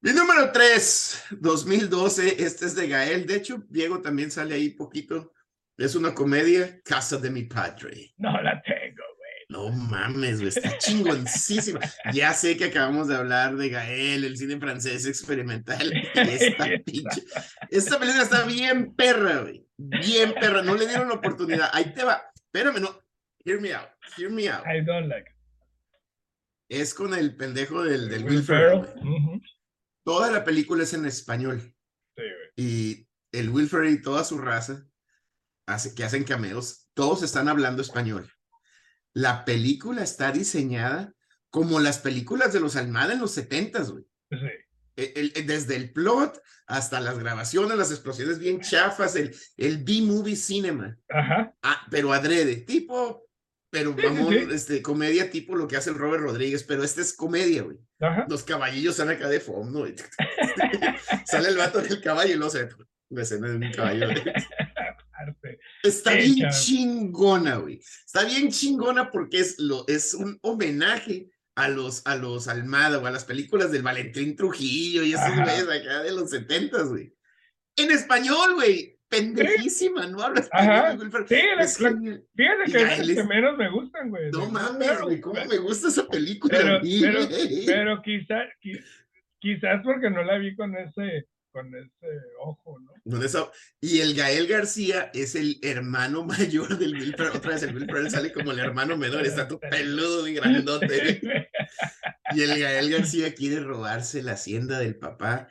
Mi 0.00 0.12
número 0.12 0.50
3, 0.52 1.26
2012, 1.40 2.42
este 2.42 2.64
es 2.66 2.74
de 2.74 2.88
Gael. 2.88 3.26
De 3.26 3.36
hecho, 3.36 3.62
Diego 3.68 4.00
también 4.00 4.30
sale 4.30 4.54
ahí 4.54 4.70
poquito. 4.70 5.32
Es 5.76 5.94
una 5.96 6.14
comedia, 6.14 6.80
Casa 6.82 7.18
de 7.18 7.30
mi 7.30 7.44
Padre. 7.44 8.14
No 8.16 8.40
la 8.40 8.62
tengo. 8.62 8.83
No 9.54 9.70
mames, 9.70 10.38
güey, 10.38 10.48
está 10.48 10.76
chingoncísima. 10.78 11.78
Ya 12.12 12.34
sé 12.34 12.56
que 12.56 12.64
acabamos 12.64 13.06
de 13.06 13.14
hablar 13.14 13.54
de 13.54 13.68
Gael, 13.68 14.24
el 14.24 14.36
cine 14.36 14.58
francés 14.58 15.06
experimental. 15.06 15.92
Esta 16.12 16.66
pinche. 16.84 17.22
Esta 17.70 18.00
película 18.00 18.24
está 18.24 18.42
bien 18.46 18.96
perra, 18.96 19.42
güey. 19.42 19.64
Bien 19.76 20.34
perra. 20.34 20.62
No 20.62 20.74
le 20.74 20.88
dieron 20.88 21.08
la 21.08 21.14
oportunidad. 21.14 21.70
Ahí 21.72 21.94
te 21.94 22.02
va. 22.02 22.20
Espérame, 22.34 22.80
no. 22.80 22.98
Hear 23.44 23.60
me 23.60 23.72
out. 23.72 23.86
Hear 24.18 24.28
me 24.28 24.48
out. 24.48 24.64
I 24.66 24.84
don't 24.84 25.06
like 25.06 25.30
it. 25.30 25.36
Es 26.68 26.92
con 26.92 27.14
el 27.14 27.36
pendejo 27.36 27.84
del, 27.84 28.08
del 28.08 28.24
Will 28.24 28.34
Will 28.38 28.42
Ferrell. 28.42 28.88
Toda 30.04 30.32
la 30.32 30.42
película 30.42 30.82
es 30.82 30.94
en 30.94 31.06
español. 31.06 31.60
Sí, 32.16 32.22
güey. 32.24 32.52
Y 32.56 33.08
el 33.30 33.50
Will 33.50 33.68
Ferrell 33.68 33.94
y 33.94 34.02
toda 34.02 34.24
su 34.24 34.36
raza 34.36 34.84
hace, 35.66 35.94
que 35.94 36.02
hacen 36.02 36.24
cameos, 36.24 36.88
todos 36.92 37.22
están 37.22 37.48
hablando 37.48 37.82
español. 37.82 38.33
La 39.14 39.44
película 39.44 40.02
está 40.02 40.30
diseñada 40.32 41.14
como 41.50 41.78
las 41.80 41.98
películas 41.98 42.52
de 42.52 42.60
los 42.60 42.76
Almada 42.76 43.12
en 43.14 43.20
los 43.20 43.30
70 43.32 43.82
güey. 43.84 44.04
Sí. 44.30 44.36
El- 44.96 45.12
el- 45.16 45.32
el- 45.36 45.46
desde 45.46 45.76
el 45.76 45.92
plot 45.92 46.40
hasta 46.66 47.00
las 47.00 47.18
grabaciones, 47.18 47.76
las 47.78 47.90
explosiones 47.90 48.38
bien 48.38 48.60
chafas, 48.60 49.16
el, 49.16 49.34
el 49.56 49.78
B-movie 49.84 50.36
cinema, 50.36 50.96
Ajá. 51.08 51.54
ah, 51.62 51.86
pero 51.90 52.12
adrede, 52.12 52.56
tipo, 52.56 53.22
pero 53.70 53.94
Sí, 53.98 54.06
sí, 54.06 54.24
sí. 54.28 54.46
este, 54.52 54.82
comedia 54.82 55.30
tipo 55.30 55.56
lo 55.56 55.66
que 55.66 55.76
hace 55.76 55.90
el 55.90 55.96
Robert 55.98 56.22
Rodríguez, 56.22 56.62
pero 56.64 56.84
este 56.84 57.00
es 57.02 57.12
comedia, 57.12 57.62
güey. 57.62 57.76
Ajá. 58.00 58.24
Los 58.28 58.44
caballillos 58.44 58.98
están 58.98 59.10
acá 59.14 59.28
de 59.28 59.40
fondo. 59.40 59.84
Sale 61.26 61.48
el 61.48 61.56
vato 61.56 61.80
del 61.80 62.00
caballo 62.00 62.32
y 62.32 62.36
luego 62.36 62.50
se 62.50 62.68
la 63.10 63.22
escena 63.22 63.48
de 63.48 63.56
un 63.56 63.72
caballo. 63.72 64.08
Está 65.84 66.12
Sí, 66.18 66.34
bien 66.34 66.48
chingona, 66.50 67.56
güey. 67.56 67.78
Está 68.06 68.24
bien 68.24 68.50
chingona 68.50 69.10
porque 69.10 69.38
es, 69.40 69.58
lo, 69.58 69.84
es 69.86 70.14
un 70.14 70.38
homenaje 70.42 71.30
a 71.54 71.68
los, 71.68 72.04
a 72.06 72.16
los 72.16 72.48
Almada 72.48 72.98
o 72.98 73.06
a 73.06 73.10
las 73.10 73.24
películas 73.24 73.70
del 73.70 73.82
Valentín 73.82 74.34
Trujillo 74.34 75.02
y 75.04 75.12
esos 75.12 75.34
güeyes 75.36 75.68
acá 75.68 76.02
de 76.02 76.12
los 76.12 76.30
setentas, 76.30 76.88
güey. 76.88 77.14
En 77.76 77.90
español, 77.90 78.54
güey. 78.54 78.98
Pendejísima, 79.06 80.06
no 80.06 80.22
habla 80.22 80.40
español, 80.40 80.96
güey, 80.96 81.24
Sí, 81.28 81.34
la- 81.56 81.62
es 81.62 81.80
la- 81.80 81.90
fíjate 81.90 82.72
que 82.72 82.82
es 82.82 83.16
que 83.16 83.24
menos 83.24 83.56
me 83.56 83.70
gustan, 83.70 84.10
güey. 84.10 84.30
No 84.32 84.48
mames, 84.50 85.00
güey, 85.02 85.20
cómo 85.20 85.44
me 85.44 85.58
gusta 85.58 85.86
esa 85.88 86.08
película. 86.08 86.58
Pero, 86.58 86.76
a 86.76 86.80
mí, 86.80 86.98
pero, 87.00 87.20
pero 87.66 88.02
quizá, 88.02 88.40
qui- 88.60 88.82
quizás 89.38 89.82
porque 89.84 90.10
no 90.10 90.24
la 90.24 90.38
vi 90.38 90.56
con 90.56 90.74
ese, 90.74 91.28
con 91.54 91.72
ese 91.76 92.08
ojo, 92.40 92.80
¿no? 92.80 92.92
No, 93.04 93.24
esa- 93.24 93.48
Y 93.80 94.00
el 94.00 94.14
Gael 94.14 94.48
García 94.48 95.10
es 95.14 95.36
el 95.36 95.60
hermano 95.62 96.24
mayor 96.26 96.76
del 96.78 97.14
Ferrell. 97.16 97.36
Otra 97.36 97.52
vez 97.52 97.62
el 97.62 97.78
Ferrell 97.86 98.10
sale 98.10 98.32
como 98.32 98.50
el 98.50 98.58
hermano 98.58 98.96
menor, 98.98 99.24
está 99.24 99.46
todo 99.46 99.60
peludo 99.60 100.26
y 100.28 100.34
grandote. 100.34 101.20
Y 102.34 102.42
el 102.42 102.58
Gael 102.58 102.90
García 102.90 103.34
quiere 103.34 103.60
robarse 103.60 104.22
la 104.22 104.32
hacienda 104.32 104.78
del 104.78 104.96
papá. 104.96 105.48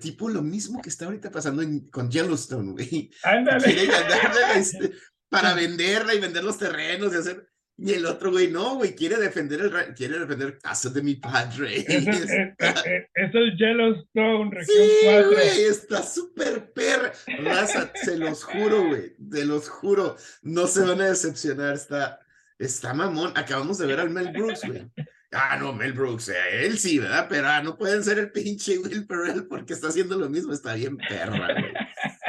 Tipo 0.00 0.28
lo 0.28 0.42
mismo 0.42 0.80
que 0.82 0.88
está 0.90 1.06
ahorita 1.06 1.30
pasando 1.32 1.62
en- 1.62 1.88
con 1.90 2.10
Yellowstone, 2.10 2.72
güey. 2.72 3.10
Ándale. 3.24 3.64
Quiere 3.64 3.86
ganarla 3.86 4.54
este, 4.54 4.92
para 5.28 5.54
venderla 5.54 6.14
y 6.14 6.20
vender 6.20 6.44
los 6.44 6.58
terrenos 6.58 7.12
y 7.12 7.16
hacer. 7.16 7.48
Y 7.78 7.92
el 7.92 8.06
otro 8.06 8.30
güey, 8.30 8.48
no, 8.50 8.76
güey, 8.76 8.94
quiere 8.94 9.16
defender 9.16 9.60
el 9.60 9.94
quiere 9.94 10.18
defender 10.18 10.58
casa 10.58 10.88
de 10.88 11.02
mi 11.02 11.16
padre. 11.16 11.80
Es, 11.80 11.88
el- 11.88 12.08
es, 12.08 12.30
Está- 12.30 12.70
es- 12.80 13.04
es 13.14 13.34
el 13.34 13.56
Yellowstone, 13.58 14.50
región 14.50 14.76
Sí, 14.86 14.92
4. 15.04 15.30
güey, 15.30 15.60
está 15.64 16.02
súper 16.02 16.72
perra. 16.72 17.12
Raza, 17.38 17.92
se 18.02 18.16
los 18.16 18.44
juro, 18.44 18.86
güey, 18.88 19.14
te 19.30 19.44
los 19.44 19.68
juro, 19.68 20.16
no 20.42 20.66
se 20.66 20.80
van 20.80 21.02
a 21.02 21.08
decepcionar, 21.08 21.74
está, 21.74 22.20
está 22.58 22.94
mamón. 22.94 23.32
Acabamos 23.36 23.76
de 23.78 23.86
ver 23.86 24.00
al 24.00 24.08
Mel 24.10 24.32
Brooks, 24.32 24.62
güey. 24.66 24.90
Ah, 25.32 25.58
no, 25.60 25.74
Mel 25.74 25.92
Brooks, 25.92 26.30
eh, 26.30 26.64
él 26.64 26.78
sí, 26.78 26.98
¿verdad? 26.98 27.26
Pero 27.28 27.48
ah, 27.48 27.60
no 27.62 27.76
pueden 27.76 28.02
ser 28.02 28.18
el 28.18 28.30
pinche 28.30 28.78
Will 28.78 29.04
Ferrell 29.06 29.46
porque 29.48 29.74
está 29.74 29.88
haciendo 29.88 30.16
lo 30.16 30.30
mismo, 30.30 30.52
está 30.54 30.72
bien 30.74 30.96
perra, 30.96 31.52
güey. 31.52 31.72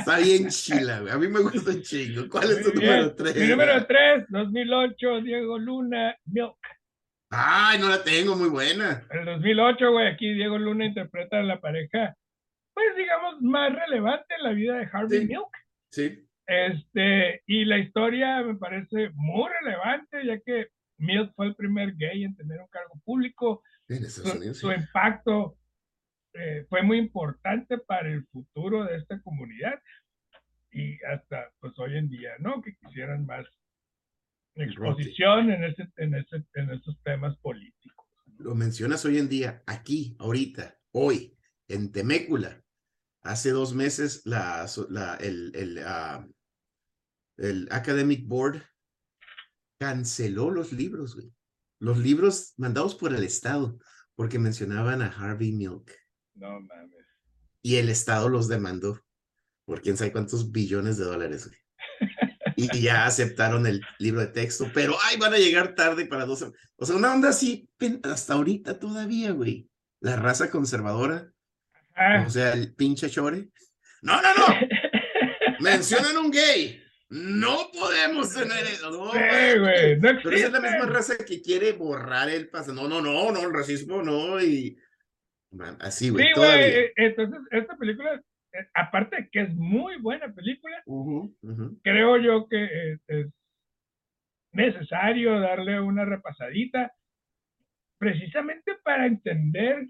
Está 0.08 0.20
bien 0.20 0.48
chila, 0.48 1.00
güey. 1.02 1.12
A 1.14 1.18
mí 1.18 1.28
me 1.28 1.42
gusta 1.42 1.72
un 1.72 1.82
chingo. 1.82 2.30
¿Cuál 2.30 2.52
es 2.52 2.64
tu 2.64 2.72
bien. 2.72 2.92
número 2.92 3.16
tres? 3.16 3.36
Mi 3.36 3.48
número 3.48 3.86
3, 3.86 4.26
2008, 4.30 5.22
Diego 5.22 5.60
Luna, 5.60 6.16
Milk. 6.26 6.56
Ay, 7.30 7.78
no 7.80 7.90
la 7.90 8.02
tengo, 8.04 8.38
muy 8.38 8.48
buena. 8.50 9.06
El 9.12 9.26
2008, 9.26 9.92
güey, 9.92 10.08
aquí 10.08 10.34
Diego 10.34 10.58
Luna 10.58 10.86
interpreta 10.86 11.40
a 11.40 11.44
la 11.44 11.60
pareja, 11.60 12.16
pues 12.74 12.96
digamos, 12.96 13.42
más 13.42 13.74
relevante 13.74 14.34
en 14.38 14.44
la 14.44 14.52
vida 14.52 14.78
de 14.78 14.88
Harvey 14.92 15.20
Sí. 15.22 15.28
Milk. 15.28 15.58
Sí. 15.92 16.24
Este, 16.48 17.42
y 17.46 17.66
la 17.66 17.78
historia 17.78 18.42
me 18.44 18.56
parece 18.56 19.10
muy 19.14 19.50
relevante, 19.62 20.26
ya 20.26 20.40
que 20.40 20.68
Milk 21.00 21.34
fue 21.36 21.48
el 21.48 21.56
primer 21.56 21.96
gay 21.98 22.24
en 22.24 22.34
tener 22.38 22.62
un 22.62 22.68
cargo 22.68 22.94
público. 23.04 23.62
En 23.90 24.06
Estados 24.06 24.32
Su, 24.32 24.38
Unidos. 24.38 24.58
su 24.60 24.72
impacto 24.72 25.58
eh, 26.38 26.66
fue 26.70 26.84
muy 26.84 26.98
importante 26.98 27.78
para 27.80 28.10
el 28.10 28.26
futuro 28.28 28.86
de 28.86 28.98
esta 28.98 29.22
comunidad 29.22 29.82
y 30.72 31.02
hasta 31.04 31.52
pues 31.60 31.74
hoy 31.80 31.98
en 31.98 32.10
día, 32.10 32.32
¿no? 32.40 32.62
Que 32.62 32.76
quisieran 32.76 33.26
más 33.26 33.46
exposición 34.56 35.50
en, 35.52 35.64
ese, 35.64 35.88
en, 35.98 36.16
ese, 36.16 36.44
en 36.56 36.72
esos 36.72 37.00
temas 37.04 37.38
políticos. 37.38 38.06
lo 38.38 38.56
mencionas 38.56 39.04
hoy 39.06 39.18
en 39.18 39.30
día, 39.30 39.64
aquí, 39.68 40.16
ahorita, 40.20 40.78
hoy, 40.92 41.36
en 41.68 41.92
Temécula. 41.92 42.62
Hace 43.24 43.52
dos 43.52 43.74
meses 43.74 44.26
la, 44.26 44.66
la- 44.90 45.16
el, 45.16 45.52
el, 45.56 45.80
ah, 45.86 46.28
el 47.38 47.68
Academic 47.72 48.26
Board 48.28 48.62
canceló 49.80 50.50
los 50.52 50.72
libros, 50.74 51.16
güey. 51.16 51.32
Los 51.80 51.98
libros 52.00 52.54
mandados 52.58 52.96
por 52.96 53.14
el 53.14 53.24
Estado, 53.24 53.78
porque 54.16 54.40
mencionaban 54.40 55.02
a 55.02 55.08
Harvey 55.08 55.52
Milk. 55.52 55.92
No 56.38 56.62
mames. 56.62 57.06
Y 57.62 57.78
el 57.78 57.90
Estado 57.90 58.30
los 58.30 58.48
demandó 58.48 59.04
por 59.66 59.82
quién 59.82 59.98
sabe 59.98 60.12
cuántos 60.12 60.52
billones 60.52 60.98
de 60.98 61.06
dólares, 61.06 61.48
güey. 61.48 61.60
Y 62.56 62.82
ya 62.82 63.06
aceptaron 63.06 63.68
el 63.68 63.82
libro 64.00 64.22
de 64.22 64.28
texto, 64.28 64.72
pero 64.74 64.98
ay, 65.04 65.18
van 65.18 65.34
a 65.34 65.38
llegar 65.38 65.76
tarde 65.76 66.08
para 66.08 66.26
dos. 66.26 66.44
O 66.78 66.86
sea, 66.86 66.96
una 66.96 67.14
onda 67.14 67.30
así, 67.30 67.70
hasta 68.04 68.34
ahorita 68.34 68.80
todavía, 68.80 69.32
güey. 69.32 69.70
La 70.00 70.16
raza 70.16 70.50
conservadora, 70.50 71.32
o 72.26 72.30
sea, 72.30 72.54
el 72.54 72.74
pinche 72.74 73.10
chore. 73.10 73.50
No, 74.02 74.20
no, 74.22 74.34
no. 74.34 74.46
Mencionan 75.60 76.18
un 76.18 76.32
gay. 76.32 76.82
No 77.10 77.72
podemos 77.72 78.34
tener 78.34 78.66
eso. 78.66 78.90
No, 78.92 79.12
sí, 79.12 79.20
güey. 79.20 79.60
güey, 79.60 80.00
no 80.00 80.20
Pero 80.24 80.36
esa 80.36 80.48
es 80.48 80.54
la 80.54 80.60
misma 80.60 80.86
raza 80.88 81.18
que 81.18 81.42
quiere 81.42 81.74
borrar 81.74 82.30
el 82.30 82.50
pasado. 82.50 82.74
No, 82.74 82.88
no, 82.88 83.02
no, 83.02 83.32
no, 83.32 83.42
el 83.42 83.54
racismo 83.54 84.02
no. 84.02 84.42
Y 84.42 84.78
Man, 85.52 85.78
así, 85.82 86.10
güey, 86.10 86.26
Sí, 86.26 86.32
güey, 86.36 86.50
eh, 86.64 86.94
entonces 86.98 87.40
esta 87.52 87.78
película, 87.78 88.14
eh, 88.54 88.68
aparte 88.74 89.16
de 89.16 89.30
que 89.30 89.42
es 89.42 89.56
muy 89.56 89.98
buena 89.98 90.34
película, 90.34 90.84
creo 91.84 92.18
yo 92.18 92.48
que 92.50 92.64
eh, 92.66 92.98
es 93.08 93.28
necesario 94.52 95.40
darle 95.40 95.80
una 95.80 96.06
repasadita, 96.06 96.92
precisamente 97.98 98.74
para 98.84 99.06
entender 99.06 99.88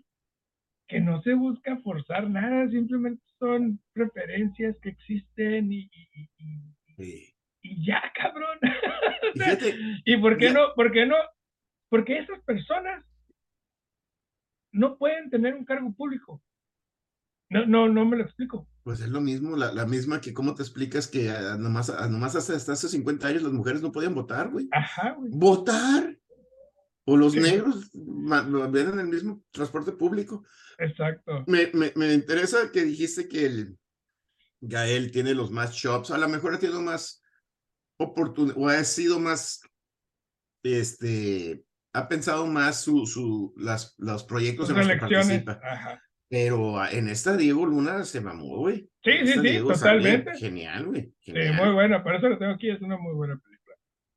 que 0.88 1.00
no 1.02 1.22
se 1.22 1.34
busca 1.34 1.78
forzar 1.78 2.30
nada, 2.30 2.70
simplemente 2.70 3.22
son 3.40 3.80
preferencias 3.94 4.76
que 4.82 4.90
existen 4.90 5.72
y, 5.72 5.90
y- 6.14 6.30
Sí. 6.98 7.34
y 7.62 7.86
ya, 7.86 8.02
cabrón. 8.16 8.58
Y 9.36 9.40
fíjate, 9.40 9.76
¿Y 10.06 10.18
por 10.18 10.38
qué 10.38 10.46
Ya. 10.46 10.54
no? 10.54 10.74
¿Por 10.76 10.92
qué 10.92 11.06
no? 11.06 11.16
Porque 11.90 12.18
esas 12.20 12.42
personas 12.44 13.04
no 14.78 14.98
pueden 14.98 15.30
tener 15.30 15.54
un 15.56 15.66
cargo 15.66 15.94
público. 15.94 16.42
No, 17.50 17.66
no, 17.66 17.88
no 17.88 18.06
me 18.06 18.18
lo 18.18 18.24
explico. 18.24 18.68
pues 18.84 19.00
es 19.00 19.08
lo 19.10 19.22
mismo, 19.22 19.56
la, 19.56 19.72
la 19.74 19.86
misma 19.86 20.20
que, 20.20 20.34
¿cómo 20.34 20.54
te 20.54 20.64
explicas 20.64 21.08
que 21.08 21.30
ah, 21.32 21.56
nomás, 21.58 21.90
ah, 21.90 22.08
nomás 22.10 22.36
hasta, 22.36 22.56
hasta 22.56 22.74
hace 22.74 22.90
50 22.90 23.28
años 23.28 23.44
las 23.44 23.54
mujeres 23.54 23.82
no 23.82 23.92
podían 23.92 24.14
votar, 24.16 24.50
güey? 24.50 24.68
Ajá, 24.72 25.14
güey. 25.18 25.32
¿Votar? 25.34 26.18
O 27.06 27.16
los 27.16 27.32
Sí. 27.34 27.40
negros 27.40 27.90
ven 27.94 28.90
en 28.90 29.00
el 29.00 29.08
mismo 29.08 29.42
transporte 29.52 29.94
público. 29.94 30.44
Exacto. 30.78 31.46
Me, 31.48 31.72
me, 31.74 31.94
me 31.96 32.14
interesa 32.14 32.70
que 32.72 32.84
dijiste 32.84 33.30
que 33.30 33.46
el 33.46 33.78
Gael 34.60 35.12
tiene 35.12 35.34
los 35.34 35.50
más 35.52 35.72
shops, 35.74 36.12
a 36.12 36.18
lo 36.18 36.28
mejor 36.28 36.54
ha 36.54 36.60
tenido 36.60 36.82
más 36.82 37.24
oportunidad, 37.98 38.58
o 38.58 38.68
ha 38.68 38.84
sido 38.84 39.20
más, 39.20 39.62
este, 40.64 41.64
ha 41.98 42.08
pensado 42.08 42.46
más 42.48 42.82
su, 42.82 43.06
su, 43.06 43.54
las, 43.58 43.96
los 43.98 44.24
proyectos 44.24 44.68
Sus 44.68 44.78
en 44.78 44.88
los 44.88 44.94
que 44.94 45.00
participa. 45.00 45.60
Ajá. 45.64 46.02
Pero 46.30 46.80
ah, 46.80 46.90
en 46.92 47.08
esta 47.08 47.38
Diego 47.38 47.66
Luna 47.66 48.04
se 48.04 48.22
mamó, 48.22 48.58
güey. 48.58 48.90
Sí, 49.04 49.12
sí, 49.26 49.34
sí, 49.34 49.40
Diego 49.40 49.74
sale 49.74 50.02
totalmente. 50.02 50.40
Genial, 50.40 50.86
güey. 50.86 51.14
Sí, 51.22 51.32
muy 51.32 51.72
buena. 51.72 52.04
Por 52.04 52.16
eso 52.16 52.28
lo 52.28 52.38
tengo 52.38 52.54
aquí. 52.54 52.70
Es 52.70 52.82
una 52.82 52.98
muy 52.98 53.14
buena 53.16 53.38
película. 53.38 53.76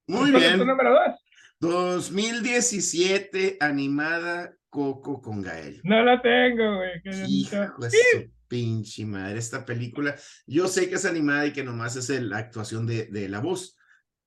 Muy 0.08 0.30
¿Cuál 0.32 0.42
es 0.42 0.50
tu 0.50 0.56
bien. 0.56 0.68
número 0.68 0.90
dos? 0.92 1.20
2017, 1.60 3.58
animada 3.60 4.54
Coco 4.68 5.20
con 5.20 5.42
Gael. 5.42 5.80
No 5.84 6.02
la 6.02 6.20
tengo, 6.20 6.76
güey. 6.76 6.90
Hijo 7.28 7.56
de 7.78 7.90
su 7.90 8.30
pinche 8.48 9.06
madre, 9.06 9.38
esta 9.38 9.64
película. 9.64 10.16
Yo 10.46 10.66
sé 10.66 10.88
que 10.88 10.96
es 10.96 11.04
animada 11.04 11.46
y 11.46 11.52
que 11.52 11.62
nomás 11.62 11.96
es 11.96 12.08
la 12.22 12.38
actuación 12.38 12.86
de, 12.86 13.06
de 13.06 13.28
la 13.28 13.38
voz, 13.38 13.76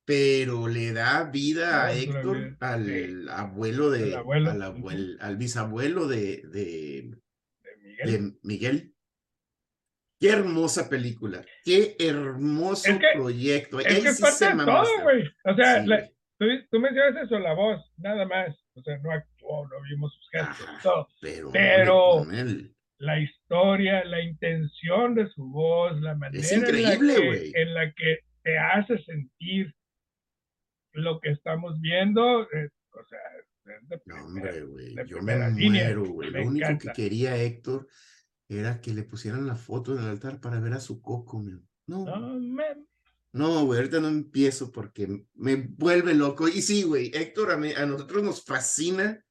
pero 0.05 0.67
le 0.67 0.91
da 0.93 1.23
vida 1.25 1.83
a 1.83 1.87
Ah, 1.87 1.93
Héctor, 1.93 2.57
al 2.59 2.85
Sí. 2.85 3.25
abuelo 3.29 3.89
de, 3.89 4.03
Al 4.13 4.19
abuelo, 4.19 4.51
al, 4.51 4.61
abuel- 4.61 5.17
al 5.21 5.37
bisabuelo 5.37 6.07
de, 6.07 6.41
de, 6.51 7.11
de 7.63 7.77
Miguel. 7.81 8.11
de 8.11 8.33
Miguel. 8.43 8.89
Qué 10.19 10.29
hermosa 10.29 10.89
película, 10.89 11.43
qué 11.65 11.95
hermoso 11.99 12.89
Es 12.89 12.97
que- 12.97 13.05
proyecto. 13.15 13.79
Es 13.79 13.99
que 13.99 14.11
sí 14.13 14.23
se 14.25 14.55
todo, 14.55 14.85
güey. 15.03 15.23
O 15.43 15.55
sea, 15.55 15.81
Sí, 15.81 15.87
la- 15.87 15.97
güey. 15.99 16.09
tú, 16.39 16.45
tú 16.71 16.79
mencionas 16.79 17.23
eso, 17.25 17.39
la 17.39 17.53
voz, 17.53 17.81
nada 17.97 18.25
más. 18.25 18.55
O 18.75 18.81
sea, 18.81 18.97
no 18.99 19.11
actuó, 19.11 19.67
no 19.67 19.75
vimos 19.89 20.13
sus 20.15 20.29
gestos, 20.31 20.67
Ajá. 20.67 20.79
todo. 20.81 21.07
pero, 21.21 21.51
pero- 21.51 22.25
la 22.99 23.19
historia, 23.19 24.03
la 24.05 24.21
intención 24.21 25.13
de 25.13 25.27
su 25.27 25.43
voz, 25.49 25.99
la 25.99 26.15
manera 26.15 26.41
increíble, 26.55 27.15
en, 27.17 27.27
la 27.27 27.33
que, 27.51 27.61
en 27.61 27.73
la 27.73 27.93
que 27.93 28.19
te 28.43 28.57
hace 28.57 28.97
sentir 29.03 29.75
lo 30.93 31.19
que 31.19 31.31
estamos 31.31 31.79
viendo, 31.79 32.43
eh, 32.51 32.69
o 32.91 33.05
sea, 33.05 33.19
de 33.89 33.97
primera. 33.99 34.23
hombre, 34.25 34.61
güey. 34.63 34.95
Yo 35.07 35.21
me 35.21 35.35
muero, 35.49 36.05
güey. 36.05 36.29
Lo 36.31 36.41
único 36.47 36.67
que 36.67 36.73
encanta. 36.73 36.93
quería 36.93 37.35
Héctor 37.37 37.87
era 38.49 38.81
que 38.81 38.93
le 38.93 39.03
pusieran 39.03 39.47
la 39.47 39.55
foto 39.55 39.93
en 39.95 40.03
el 40.03 40.09
altar 40.09 40.39
para 40.39 40.59
ver 40.59 40.73
a 40.73 40.79
su 40.79 41.01
coco, 41.01 41.39
man. 41.39 41.65
No, 41.87 42.05
No, 42.05 42.39
man. 42.39 42.85
no, 43.31 43.65
güey, 43.65 43.79
ahorita 43.79 43.99
no 43.99 44.07
empiezo 44.09 44.71
porque 44.71 45.25
me 45.33 45.55
vuelve 45.55 46.13
loco. 46.13 46.47
Y 46.47 46.61
sí, 46.61 46.83
güey, 46.83 47.11
Héctor, 47.13 47.51
a, 47.51 47.57
mí- 47.57 47.73
a 47.75 47.85
nosotros 47.85 48.23
nos 48.23 48.43
fascina 48.43 49.23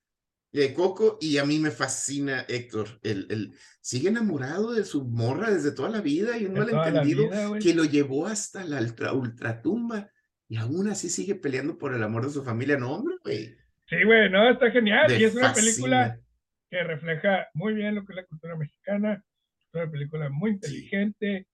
de 0.50 0.74
Coco 0.74 1.16
y 1.18 1.38
a 1.38 1.46
mí 1.46 1.58
me 1.58 1.70
fascina 1.70 2.44
Héctor. 2.46 2.98
El, 3.02 3.26
el, 3.30 3.54
sigue 3.80 4.10
enamorado 4.10 4.72
de 4.72 4.84
su 4.84 5.04
morra 5.06 5.50
desde 5.50 5.72
toda 5.72 5.88
la 5.88 6.02
vida 6.02 6.36
y 6.36 6.44
un 6.44 6.52
malentendido 6.54 7.30
que 7.58 7.72
lo 7.74 7.84
llevó 7.84 8.26
hasta 8.26 8.62
la 8.64 8.80
ultra, 8.80 9.14
ultratumba 9.14 10.10
y 10.52 10.58
aún 10.58 10.86
así 10.86 11.08
sigue 11.08 11.34
peleando 11.34 11.78
por 11.78 11.94
el 11.94 12.02
amor 12.02 12.26
de 12.26 12.30
su 12.30 12.44
familia. 12.44 12.76
No, 12.76 12.92
hombre, 12.92 13.16
güey. 13.24 13.56
Sí, 13.88 14.04
güey, 14.04 14.28
no, 14.28 14.50
está 14.50 14.70
genial. 14.70 15.10
y 15.10 15.24
es 15.24 15.34
una 15.34 15.54
película 15.54 16.20
que 16.68 16.84
refleja 16.84 17.48
muy 17.54 17.72
bien 17.72 17.94
lo 17.94 18.04
que 18.04 18.12
es 18.12 18.16
la 18.16 18.26
cultura 18.26 18.54
mexicana. 18.54 19.24
Es 19.58 19.68
una 19.72 19.90
película 19.90 20.28
muy 20.28 20.50
inteligente 20.50 21.46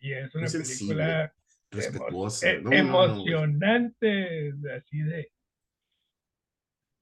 y 0.00 0.14
es 0.14 0.34
una 0.34 0.48
película 0.48 1.32
respetuosa, 1.70 2.50
e 2.50 2.60
emocionante, 2.72 4.52
así 4.76 4.98
de 4.98 5.30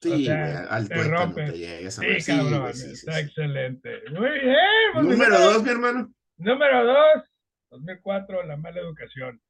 Sí, 0.02 0.28
al 0.28 0.86
te 0.86 1.02
rompe. 1.02 1.50
Te 1.50 1.90
sí, 1.90 2.30
cabrón, 2.30 2.68
está 2.68 3.20
excelente. 3.20 4.02
Muy 4.10 4.38
bien. 4.38 4.56
Pues, 4.92 5.06
Número 5.06 5.40
dos, 5.40 5.62
mi 5.62 5.70
hermano. 5.70 6.12
Número 6.36 6.84
dos, 6.84 7.24
2004, 7.70 8.42
La 8.42 8.58
mala 8.58 8.80
educación. 8.80 9.40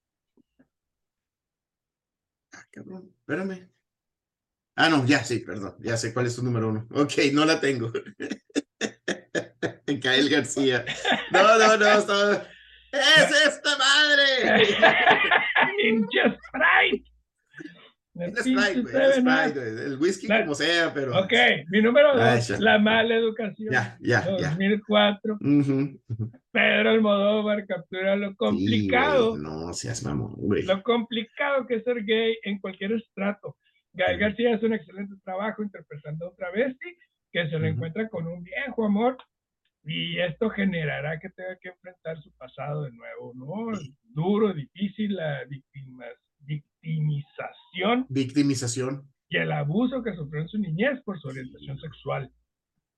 Cabrón, 2.73 3.14
espérame. 3.21 3.69
Ah, 4.75 4.88
no, 4.88 5.05
ya 5.05 5.23
sí, 5.23 5.41
perdón, 5.41 5.76
ya 5.81 5.99
sé 5.99 6.14
cuál 6.14 6.26
es 6.26 6.37
tu 6.37 6.43
número 6.43 6.71
uno. 6.71 6.88
Ok, 6.91 7.12
no 7.33 7.45
la 7.45 7.61
tengo. 7.61 7.93
Cael 10.02 10.31
García. 10.31 10.87
No, 11.31 11.59
no, 11.59 11.76
no, 11.76 11.99
está... 11.99 12.49
¡Es 12.91 13.31
esta 13.47 13.76
madre! 13.79 14.67
¡Ninja 18.14 18.42
Sprite! 18.42 19.69
el 19.87 19.97
whisky 19.99 20.26
como 20.26 20.54
sea, 20.54 20.92
pero... 20.92 21.19
Ok, 21.19 21.33
mi 21.71 21.81
número 21.81 22.16
dos, 22.16 22.61
La 22.61 22.78
mala 22.78 23.14
educación. 23.16 23.73
Ya, 23.73 23.97
ya, 24.00 24.23
2004. 24.23 25.38
Pedro 26.52 26.90
Almodóvar 26.90 27.66
captura 27.66 28.16
lo 28.16 28.35
complicado. 28.37 29.37
no 29.38 29.73
seas 29.73 30.04
mamón, 30.04 30.35
Lo 30.64 30.83
complicado 30.83 31.66
que 31.66 31.76
es 31.76 31.85
ser 31.85 32.04
gay 32.04 32.37
en 32.42 32.59
cualquier 32.59 32.92
estrato. 32.92 33.57
Gael 33.95 34.19
García 34.19 34.54
hace 34.54 34.66
un 34.66 34.75
excelente 34.75 35.14
trabajo 35.25 35.62
interpretando 35.62 36.26
a 36.26 36.28
otra 36.31 36.50
bestia 36.50 36.92
que 37.31 37.49
se 37.49 37.59
le 37.59 37.69
encuentra 37.69 38.09
con 38.09 38.26
un 38.26 38.42
viejo 38.42 38.85
amor 38.85 39.16
y 39.85 40.19
esto 40.19 40.50
generará 40.50 41.19
que 41.19 41.31
tenga 41.31 41.57
que 41.61 41.71
enfrentar 41.71 42.21
su 42.23 42.31
pasado 42.37 42.85
de 42.85 42.92
nuevo, 42.92 43.33
¿no? 43.35 43.78
Duro, 44.02 44.52
difícil, 44.52 45.16
la 45.16 45.45
víctima 45.45 46.07
victimización. 46.83 48.07
Victimización. 48.09 49.09
Y 49.29 49.39
el 49.39 49.53
abuso 49.53 50.03
que 50.03 50.15
sufrió 50.15 50.43
en 50.43 50.49
su 50.49 50.59
niñez 50.59 51.01
por 51.05 51.19
su 51.21 51.29
orientación 51.29 51.79
sexual. 51.79 52.31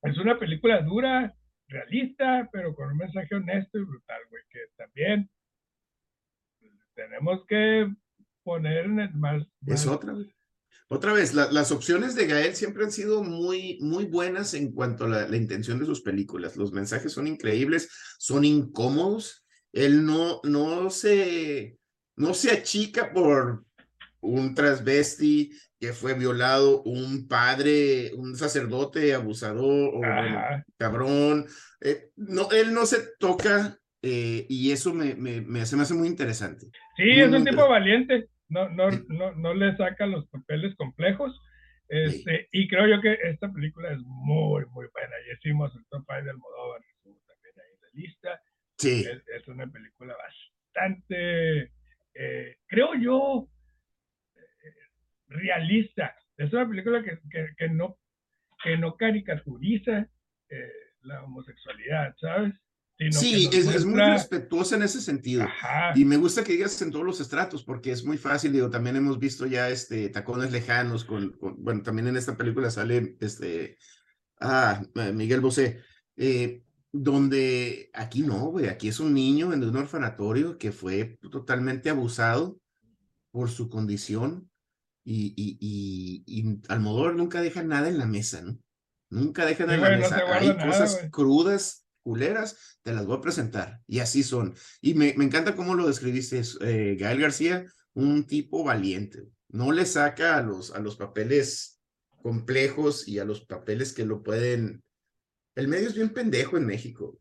Es 0.03 0.19
una 0.19 0.38
película 0.38 0.83
dura, 0.83 1.35
realista, 1.69 2.49
pero 2.53 2.75
con 2.75 2.91
un 2.91 2.99
mensaje 2.99 3.35
honesto 3.35 3.79
y 3.79 3.85
brutal, 3.85 4.21
güey, 4.31 4.43
que 4.50 4.61
también 4.76 5.31
tenemos 6.95 7.45
que 7.47 7.93
poner 8.43 8.87
en 8.87 9.00
el 9.00 9.14
más... 9.14 9.47
Es 9.67 9.87
otra, 9.87 10.14
Otra 10.88 11.12
vez, 11.12 11.35
las 11.35 11.73
opciones 11.73 12.14
de 12.14 12.26
Gael 12.26 12.55
siempre 12.55 12.85
han 12.85 12.93
sido 12.93 13.23
muy, 13.23 13.79
muy 13.81 14.05
buenas 14.05 14.55
en 14.55 14.73
cuanto 14.73 15.05
a 15.05 15.09
la, 15.09 15.29
la, 15.29 15.37
intención 15.37 15.79
de 15.79 15.87
sus 15.87 16.03
películas. 16.03 16.57
Los 16.57 16.73
mensajes 16.73 17.12
son 17.12 17.26
increíbles, 17.26 17.91
son 18.19 18.45
incómodos. 18.45 19.47
Él 19.73 20.05
no, 20.05 20.41
no 20.45 20.91
se, 20.91 21.79
no 22.17 22.35
se 22.35 22.53
achica 22.53 23.12
por 23.12 23.64
un 24.25 24.54
transvesti 24.54 25.52
que 25.78 25.93
fue 25.93 26.14
violado, 26.14 26.83
un 26.83 27.28
padre, 27.28 28.12
un 28.14 28.37
sacerdote 28.37 29.14
abusador 29.14 29.93
o 29.95 30.00
cabrón. 30.78 31.47
Eh, 31.81 32.11
no, 32.16 32.50
él 32.52 32.73
no 32.73 32.87
se 32.87 32.99
toca 33.19 33.78
eh, 34.02 34.47
y 34.49 34.71
eso 34.71 34.93
me, 34.93 35.14
me, 35.14 35.40
me, 35.40 35.61
hace, 35.61 35.76
me 35.76 35.83
hace 35.83 35.95
muy 35.95 36.09
interesante. 36.09 36.66
Sí, 36.97 37.11
es 37.11 37.31
un 37.31 37.45
tipo 37.45 37.69
valiente. 37.69 38.28
No, 38.49 38.69
no, 38.69 38.90
no, 39.09 39.33
no 39.35 39.54
le 39.54 39.76
saca 39.76 40.07
los 40.07 40.26
papeles 40.28 40.75
complejos. 40.76 41.38
Este, 41.88 42.49
Y 42.52 42.69
creo 42.69 42.87
yo 42.89 43.00
que 43.00 43.17
esta 43.30 43.50
película 43.52 43.93
es 43.93 43.99
muy, 44.04 44.65
muy 44.67 44.87
buena. 44.93 45.15
Y 45.26 45.34
hicimos 45.37 45.75
el 45.76 45.84
top 45.91 46.04
5 46.06 46.25
de 46.25 46.30
Almodóvar, 46.30 46.80
también 47.02 47.54
ahí 47.56 47.75
en 47.75 47.80
la 47.80 47.89
lista. 47.93 48.43
Sí. 48.78 49.06
Es, 49.10 49.23
es 49.41 49.49
una 49.49 49.67
película 49.67 50.15
bastante, 50.17 51.73
eh, 52.15 52.56
creo 52.67 52.95
yo, 52.95 53.49
realista. 55.28 56.17
Es 56.37 56.52
una 56.52 56.69
película 56.69 57.02
que, 57.02 57.19
que, 57.56 57.69
no, 57.69 57.99
que 58.63 58.76
no 58.76 58.97
caricaturiza 58.97 60.08
eh, 60.49 60.73
la 61.02 61.23
homosexualidad, 61.23 62.15
¿sabes? 62.21 62.54
sí, 63.10 63.50
es, 63.52 63.84
muy 63.84 64.00
respetuosa 64.00 64.76
en 64.76 64.82
ese 64.82 65.00
sentido. 65.00 65.47
Y 65.95 66.04
me 66.04 66.17
gusta 66.17 66.45
que 66.45 66.52
digas 66.52 66.80
en 66.82 66.91
todos 66.91 67.04
los 67.04 67.21
estratos, 67.21 67.65
porque 67.65 67.93
es 67.93 68.04
muy 68.04 68.19
fácil. 68.19 68.52
Digo, 68.52 68.71
también 68.71 68.97
hemos 68.97 69.19
visto 69.19 69.47
ya 69.47 69.69
este 69.69 70.08
tacones 70.08 70.52
lejanos 70.52 71.04
con, 71.04 71.37
bueno, 71.58 71.82
también 71.82 72.08
en 72.08 72.17
esta 72.17 72.37
película 72.37 72.71
sale 72.71 73.17
este, 73.21 73.78
ah, 74.41 74.82
Miguel 75.13 75.41
Bosé, 75.41 75.80
eh, 76.17 76.63
donde 76.93 77.91
aquí 77.93 78.23
no, 78.23 78.47
güey, 78.47 78.69
aquí 78.69 78.89
es 78.89 79.00
un 79.00 79.13
niño 79.13 79.52
en 79.52 79.65
un 79.65 79.76
orfanatorio 79.76 80.58
que 80.58 80.71
fue 80.71 81.19
totalmente 81.30 81.91
abusado 81.91 82.60
por 83.32 83.50
su 83.50 83.69
condición 83.69 84.49
y, 85.04 85.34
y, 85.36 86.25
y, 86.26 86.60
Almodóvar 86.69 87.14
nunca 87.14 87.43
deja 87.43 87.62
nada 87.62 87.88
en 87.88 87.99
la 87.99 88.06
mesa, 88.06 88.40
¿no? 88.43 88.58
Nunca 89.10 89.45
deja 89.45 89.67
nada 89.67 89.76
en 89.76 89.82
la 89.82 89.99
mesa. 89.99 90.23
Hay 90.34 90.56
cosas 90.56 91.08
crudas, 91.12 91.86
culeras, 92.02 92.78
te 92.82 92.93
las 92.93 93.06
voy 93.06 93.19
a 93.19 93.21
presentar. 93.21 93.80
Y 93.86 94.00
así 94.00 94.23
son. 94.23 94.54
Y 94.80 94.95
me, 94.95 95.14
me 95.17 95.25
encanta 95.25 95.54
cómo 95.54 95.75
lo 95.75 95.86
describiste, 95.86 96.43
eh, 96.62 96.97
Gael 96.99 97.21
García, 97.21 97.67
un 97.93 98.26
tipo 98.26 98.64
valiente. 98.64 99.25
No 99.49 99.73
le 99.73 99.86
saca 99.86 100.36
a 100.36 100.43
los, 100.43 100.75
a 100.75 100.80
los 100.80 100.97
papeles 100.97 101.80
complejos 102.23 103.06
y 103.06 103.19
a 103.19 103.25
los 103.25 103.45
papeles 103.45 103.93
que 103.93 104.06
lo 104.06 104.23
pueden. 104.23 104.82
El 105.54 105.69
medio 105.69 105.88
es 105.88 105.95
bien 105.95 106.12
pendejo 106.12 106.56
en 106.56 106.67
México. 106.67 107.21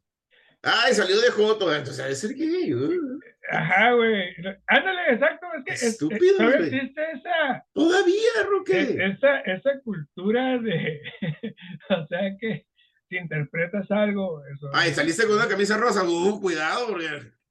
Ay, 0.64 0.96
salió 0.96 1.20
de 1.20 1.30
Joto, 1.30 1.74
entonces 1.76 1.98
debe 1.98 2.16
ser 2.16 2.34
gay. 2.34 2.74
Uh. 2.74 3.20
Ajá, 3.50 3.94
güey. 3.94 4.36
Ándale, 4.68 5.14
exacto. 5.14 5.48
Es 5.58 5.82
que 5.82 5.88
Estúpido. 5.88 6.50
Existe 6.50 7.02
esa. 7.14 7.66
Todavía, 7.74 8.44
Roque. 8.50 8.98
Esa, 9.00 9.40
esa 9.42 9.80
cultura 9.84 10.58
de. 10.60 11.02
o 11.90 12.08
sea 12.08 12.38
que 12.40 12.66
si 13.10 13.18
interpretas 13.18 13.90
algo. 13.92 14.42
Eso, 14.46 14.70
Ay, 14.74 14.92
saliste 14.94 15.26
con 15.26 15.36
una 15.36 15.48
camisa 15.48 15.78
rosa. 15.78 16.04
Uh, 16.04 16.40
cuidado, 16.40 16.88
porque. 16.88 17.08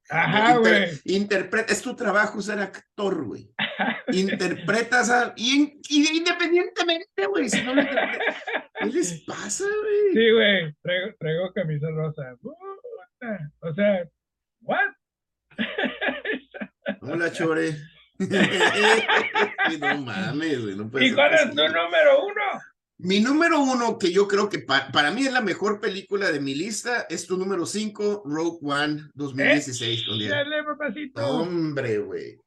Ajá, 0.08 0.58
güey. 0.58 0.90
interpreta, 1.04 1.72
es 1.72 1.80
tu 1.80 1.94
trabajo 1.94 2.42
ser 2.42 2.58
actor, 2.58 3.24
güey. 3.24 3.50
Interpretas 4.08 5.10
a. 5.10 5.32
Y, 5.36 5.80
independientemente, 5.90 7.26
güey, 7.26 7.48
si 7.48 7.62
no 7.62 7.74
¿Qué 7.74 8.86
les 8.86 9.22
pasa, 9.24 9.64
güey? 9.64 10.12
Sí, 10.14 10.32
güey. 10.32 10.74
Traigo, 10.82 11.14
traigo 11.18 11.52
camisa 11.52 11.86
rosa. 11.90 12.36
Uh, 12.42 13.68
o 13.68 13.74
sea, 13.74 14.08
¿what? 14.62 14.92
Hola, 17.02 17.32
Chore. 17.32 17.76
no 18.18 19.98
mames, 20.02 20.62
güey. 20.62 20.76
No 20.76 20.90
¿Y 21.00 21.12
cuál 21.12 21.34
es 21.34 21.50
tu 21.50 21.56
número 21.56 22.24
uno? 22.24 22.62
Mi 22.98 23.18
número 23.18 23.60
uno, 23.60 23.98
que 23.98 24.12
yo 24.12 24.28
creo 24.28 24.48
que 24.48 24.60
para 24.60 25.10
mí 25.10 25.26
es 25.26 25.32
la 25.32 25.40
mejor 25.40 25.80
película 25.80 26.30
de 26.30 26.38
mi 26.38 26.54
lista, 26.54 27.06
es 27.10 27.26
tu 27.26 27.36
número 27.36 27.66
cinco, 27.66 28.22
Rogue 28.24 28.58
One 28.62 29.10
2016. 29.14 30.02
¿Eh? 30.20 30.28
Dale, 30.28 30.62
papacito. 30.62 31.26
Hombre, 31.26 31.98
güey. 31.98 32.38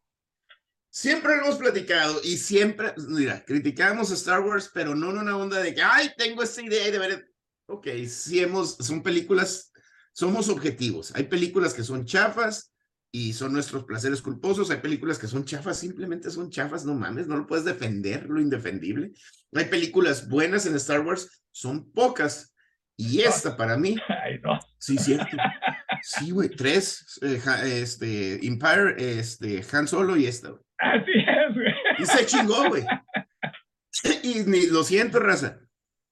Siempre 0.89 1.35
lo 1.35 1.43
hemos 1.43 1.57
platicado 1.57 2.21
y 2.23 2.37
siempre, 2.37 2.93
mira, 3.09 3.43
criticamos 3.43 4.11
a 4.11 4.13
Star 4.13 4.39
Wars, 4.39 4.71
pero 4.73 4.95
no 4.95 5.09
en 5.09 5.17
una 5.17 5.35
onda 5.35 5.59
de 5.61 5.75
que, 5.75 5.81
ay, 5.81 6.11
tengo 6.15 6.41
esta 6.41 6.61
idea 6.61 6.87
y 6.87 6.91
de 6.91 6.99
ver. 6.99 7.31
Ok, 7.67 7.87
sí 8.07 8.39
hemos, 8.39 8.77
son 8.77 9.03
películas, 9.03 9.73
somos 10.13 10.47
objetivos. 10.47 11.13
Hay 11.15 11.25
películas 11.25 11.73
que 11.73 11.83
son 11.83 12.05
chafas, 12.05 12.71
y 13.17 13.31
son 13.31 13.53
nuestros 13.53 13.85
placeres 13.85 14.21
culposos. 14.21 14.69
Hay 14.69 14.79
películas 14.79 15.17
que 15.17 15.27
son 15.27 15.45
chafas, 15.45 15.79
simplemente 15.79 16.29
son 16.29 16.49
chafas, 16.49 16.85
no 16.85 16.95
mames, 16.95 17.27
no 17.27 17.37
lo 17.37 17.47
puedes 17.47 17.63
defender, 17.63 18.25
lo 18.29 18.41
indefendible. 18.41 19.13
Hay 19.53 19.65
películas 19.65 20.27
buenas 20.27 20.65
en 20.65 20.75
Star 20.75 20.99
Wars, 20.99 21.41
son 21.49 21.89
pocas. 21.93 22.53
Y 22.97 23.21
esta 23.21 23.55
para 23.55 23.77
mí, 23.77 23.95
Ay, 24.25 24.41
no. 24.43 24.59
sí, 24.77 24.97
cierto. 24.97 25.37
Sí, 26.01 26.31
güey, 26.31 26.49
tres, 26.49 27.17
eh, 27.21 27.41
este, 27.63 28.45
Empire, 28.45 28.95
este, 28.97 29.63
Han 29.71 29.87
Solo 29.87 30.17
y 30.17 30.25
esta. 30.25 30.49
Así 30.77 31.13
es, 31.15 31.53
güey. 31.53 31.73
Y 31.99 32.05
se 32.05 32.25
chingó, 32.25 32.67
güey. 32.67 32.85
Y 34.23 34.43
ni, 34.43 34.65
lo 34.67 34.83
siento, 34.83 35.19
raza. 35.19 35.61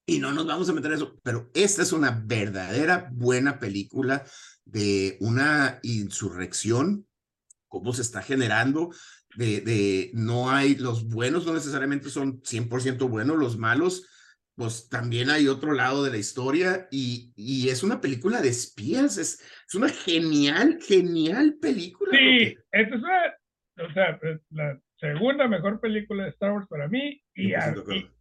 Y 0.06 0.20
no 0.20 0.32
nos 0.32 0.48
vamos 0.48 0.70
a 0.70 0.74
meter 0.74 0.92
en 0.92 0.98
eso, 0.98 1.20
pero 1.22 1.52
esta 1.54 1.82
es 1.82 1.92
una 1.92 2.24
verdadera 2.26 3.10
buena 3.12 3.60
película 3.60 4.24
de 4.66 5.18
una 5.20 5.80
insurrección, 5.84 7.08
cómo 7.68 7.94
se 7.94 8.02
está 8.02 8.22
generando, 8.22 8.92
de, 9.36 9.62
de 9.62 10.12
no 10.14 10.52
hay, 10.52 10.76
los 10.76 11.08
buenos 11.08 11.46
no 11.46 11.54
necesariamente 11.54 12.10
son 12.10 12.42
100% 12.42 13.10
buenos, 13.10 13.38
los 13.38 13.58
malos 13.58 14.08
pues 14.56 14.88
también 14.90 15.30
hay 15.30 15.48
otro 15.48 15.74
lado 15.74 16.04
de 16.04 16.12
la 16.12 16.18
historia 16.18 16.88
y, 16.92 17.34
y 17.36 17.70
es 17.70 17.84
una 17.84 18.00
película 18.00 18.42
de 18.42 18.50
espías, 18.50 19.18
es, 19.18 19.42
es 19.68 19.76
una 19.76 19.90
genial, 19.90 20.78
genial 20.86 21.56
película. 21.60 22.12
Sí, 22.12 22.56
esta 22.72 22.96
es 22.96 23.02
una, 23.02 23.88
o 23.88 23.94
sea, 23.94 24.20
la 24.52 24.80
segunda 25.00 25.48
mejor 25.48 25.80
película 25.80 26.24
de 26.24 26.30
Star 26.30 26.52
Wars 26.52 26.68
para 26.68 26.88
mí 26.88 27.22
y, 27.34 27.54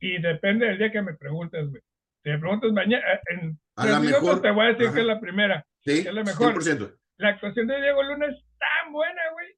y, 0.00 0.22
depende 0.22 0.66
del 0.66 0.78
día 0.78 0.92
que 0.92 1.02
me 1.02 1.14
preguntes, 1.14 1.68
güey. 1.68 1.82
Si 2.22 2.30
me 2.30 2.38
preguntas 2.38 2.72
mañana, 2.72 3.04
eh, 3.12 3.20
en 3.30 3.58
a 3.76 3.86
la 3.86 4.00
mejor, 4.00 4.40
te 4.40 4.50
voy 4.50 4.66
a 4.66 4.68
decir 4.70 4.92
que 4.92 5.00
es 5.00 5.06
la 5.06 5.20
primera. 5.20 5.66
Sí, 5.84 6.02
que 6.02 6.08
es 6.08 6.14
la 6.14 6.24
mejor. 6.24 6.54
100%. 6.54 6.98
La 7.18 7.28
actuación 7.30 7.66
de 7.66 7.80
Diego 7.80 8.02
Luna 8.02 8.26
es 8.26 8.44
tan 8.58 8.92
buena, 8.92 9.20
güey, 9.32 9.48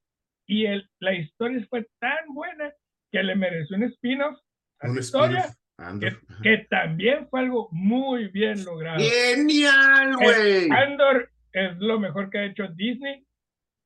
y 0.46 0.66
el, 0.66 0.88
la 1.00 1.14
historia 1.14 1.66
fue 1.70 1.86
tan 1.98 2.34
buena 2.34 2.72
que 3.10 3.22
le 3.22 3.34
mereció 3.36 3.76
un 3.76 3.84
spin-off 3.84 4.38
a 4.80 4.88
la 4.88 5.00
historia 5.00 5.56
Andor. 5.76 6.20
Que, 6.42 6.66
también 6.70 7.28
fue 7.28 7.40
algo 7.40 7.68
muy 7.72 8.28
bien 8.28 8.64
logrado. 8.64 8.98
Genial, 9.00 10.16
güey. 10.16 10.70
Andor 10.70 11.30
es 11.52 11.76
lo 11.78 11.98
mejor 11.98 12.30
que 12.30 12.38
ha 12.38 12.44
hecho 12.46 12.68
Disney. 12.74 13.26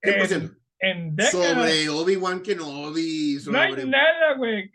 En, 0.03 0.59
en 0.81 1.16
Sobre 1.31 1.88
Obi-Wan 1.88 2.42
Kenobi. 2.42 3.38
No 3.51 3.59
hay 3.59 3.87
nada, 3.87 4.35
güey. 4.37 4.70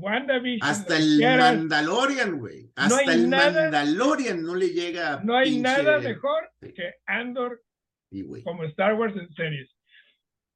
WandaVision. 0.00 0.68
Hasta 0.68 0.96
el 0.96 1.20
Mandalorian, 1.20 2.38
güey. 2.38 2.70
Hasta 2.76 3.12
el 3.12 3.28
Mandalorian 3.28 4.42
no 4.42 4.54
le 4.54 4.70
llega. 4.70 5.20
No 5.22 5.36
hay 5.36 5.60
nada 5.60 5.98
mejor 6.00 6.50
que 6.60 6.94
Andor 7.06 7.62
como 8.44 8.64
Star 8.64 8.94
Wars 8.94 9.14
en 9.16 9.32
series. 9.34 9.70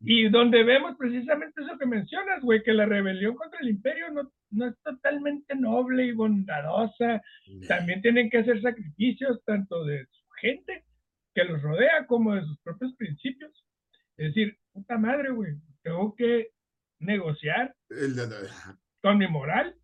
Y 0.00 0.28
donde 0.28 0.64
vemos 0.64 0.96
precisamente 0.98 1.62
eso 1.62 1.78
que 1.78 1.86
mencionas, 1.86 2.42
güey, 2.42 2.62
que 2.62 2.72
la 2.74 2.84
rebelión 2.84 3.36
contra 3.36 3.60
el 3.60 3.70
imperio 3.70 4.10
no, 4.10 4.30
no 4.50 4.66
es 4.66 4.74
totalmente 4.82 5.54
noble 5.54 6.04
y 6.04 6.12
bondadosa. 6.12 7.22
También 7.68 8.02
tienen 8.02 8.28
que 8.28 8.38
hacer 8.38 8.60
sacrificios 8.60 9.42
tanto 9.46 9.84
de 9.84 10.04
su 10.10 10.28
gente 10.40 10.84
que 11.34 11.44
los 11.44 11.62
rodea 11.62 12.06
como 12.06 12.34
de 12.34 12.42
sus 12.42 12.58
propios 12.60 12.94
principios. 12.96 13.64
Es 14.16 14.34
decir, 14.34 14.58
puta 14.72 14.98
madre, 14.98 15.30
güey, 15.30 15.54
tengo 15.82 16.14
que 16.14 16.50
negociar 16.98 17.74
con 19.04 19.18
mi 19.18 19.28
moral 19.28 19.76